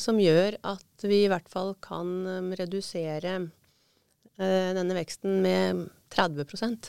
som 0.00 0.16
gjør 0.16 0.56
at 0.64 1.04
vi 1.04 1.18
i 1.26 1.28
hvert 1.28 1.50
fall 1.52 1.74
kan 1.84 2.08
redusere 2.56 3.34
denne 4.40 4.96
veksten 4.96 5.42
med 5.44 5.82
30% 6.16 6.88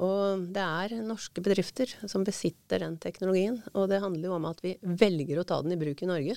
og 0.00 0.46
det 0.54 0.62
er 0.62 1.02
norske 1.04 1.42
bedrifter 1.44 1.90
som 2.08 2.24
besitter 2.24 2.84
den 2.84 2.96
teknologien. 3.02 3.58
Og 3.76 3.90
det 3.90 4.00
handler 4.02 4.30
jo 4.30 4.36
om 4.38 4.48
at 4.48 4.62
vi 4.64 4.76
velger 4.80 5.40
å 5.40 5.46
ta 5.48 5.60
den 5.64 5.74
i 5.74 5.80
bruk 5.80 6.02
i 6.02 6.08
Norge. 6.08 6.36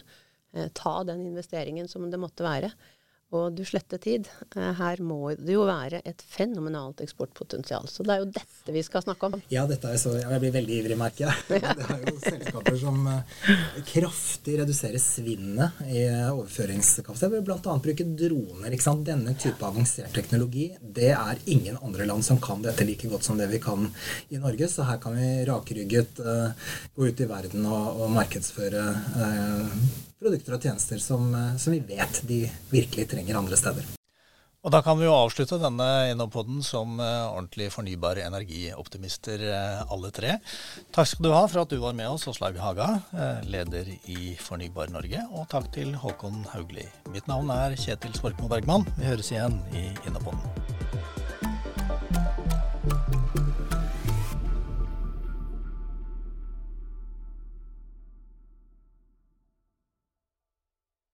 Eh, 0.54 0.68
ta 0.76 0.98
den 1.08 1.26
investeringen 1.30 1.88
som 1.92 2.10
det 2.12 2.20
måtte 2.22 2.46
være 2.46 2.74
og 3.34 3.56
du 3.58 3.64
sletter 3.66 4.00
tid. 4.02 4.28
Eh, 4.56 4.72
her 4.78 5.02
må 5.04 5.34
det 5.34 5.56
jo 5.56 5.66
være 5.68 6.02
et 6.06 6.22
fenomenalt 6.30 7.02
eksportpotensial. 7.04 7.88
Så 7.90 8.06
det 8.06 8.14
er 8.14 8.22
jo 8.22 8.30
dette 8.36 8.76
vi 8.76 8.84
skal 8.86 9.04
snakke 9.06 9.30
om. 9.30 9.38
Ja, 9.52 9.66
dette 9.70 9.90
er 9.90 10.02
så, 10.02 10.14
jeg 10.20 10.42
blir 10.44 10.54
veldig 10.54 10.78
ivrig, 10.80 10.98
merker 11.00 11.28
jeg. 11.28 11.36
Det 11.76 11.88
er 11.90 12.04
jo 12.06 12.16
selskaper 12.22 12.78
som 12.80 13.02
eh, 13.10 13.42
kraftig 13.90 14.60
reduserer 14.62 15.02
svinnet 15.02 15.82
i 15.90 16.06
overføringskapasitet 16.06 17.34
ved 17.34 17.46
bl.a. 17.48 17.60
bruke 17.60 18.08
droner. 18.22 18.70
ikke 18.72 18.88
sant? 18.88 19.06
Denne 19.08 19.36
type 19.40 19.66
avansert 19.66 20.14
teknologi, 20.16 20.70
det 20.80 21.12
er 21.16 21.42
ingen 21.52 21.80
andre 21.82 22.08
land 22.08 22.26
som 22.26 22.40
kan 22.42 22.64
dette 22.64 22.86
like 22.88 23.10
godt 23.12 23.28
som 23.28 23.40
det 23.42 23.50
vi 23.52 23.62
kan 23.64 23.90
i 24.30 24.42
Norge. 24.42 24.70
Så 24.72 24.86
her 24.88 25.02
kan 25.02 25.18
vi 25.18 25.30
rakrygget 25.48 26.22
uh, 26.24 26.72
gå 26.96 27.10
ut 27.10 27.22
i 27.22 27.30
verden 27.30 27.66
og, 27.68 28.02
og 28.06 28.14
markedsføre 28.16 28.86
uh, 29.18 29.80
produkter 30.26 30.58
og 30.58 30.66
tjenester 30.66 31.02
som, 31.02 31.30
eh, 31.36 31.54
som, 31.62 31.76
vi 31.76 31.84
vet 31.96 32.24
de 32.28 32.42
virkelig 32.72 33.10
trenger 33.14 33.38
andre 33.38 33.60
steder. 33.60 33.94
Og 34.66 34.72
Da 34.74 34.80
kan 34.82 34.98
vi 34.98 35.06
jo 35.06 35.14
avslutte 35.14 35.60
denne 35.62 36.10
Innopoden 36.10 36.64
som 36.66 36.98
uh, 36.98 37.30
ordentlig 37.30 37.68
fornybare 37.70 38.24
energioptimister 38.26 39.44
uh, 39.46 39.84
alle 39.94 40.10
tre. 40.10 40.40
Takk 40.90 41.12
skal 41.12 41.28
du 41.28 41.30
ha 41.36 41.44
for 41.46 41.62
at 41.62 41.70
du 41.70 41.78
var 41.84 41.94
med 41.94 42.10
oss, 42.10 42.26
Åslaug 42.26 42.58
Haga, 42.58 42.88
leder 43.46 43.94
i 44.10 44.34
Fornybar 44.42 44.90
Norge. 44.90 45.22
Og 45.38 45.46
takk 45.54 45.70
til 45.78 45.94
Håkon 45.94 46.48
Haugli. 46.56 46.88
Mitt 47.14 47.30
navn 47.30 47.54
er 47.54 47.78
Kjetil 47.78 48.18
Svorkmo 48.18 48.50
Bergman. 48.50 48.90
Vi 48.98 49.06
høres 49.06 49.30
igjen 49.30 49.62
i 49.78 49.92
Innopoden. 50.10 50.42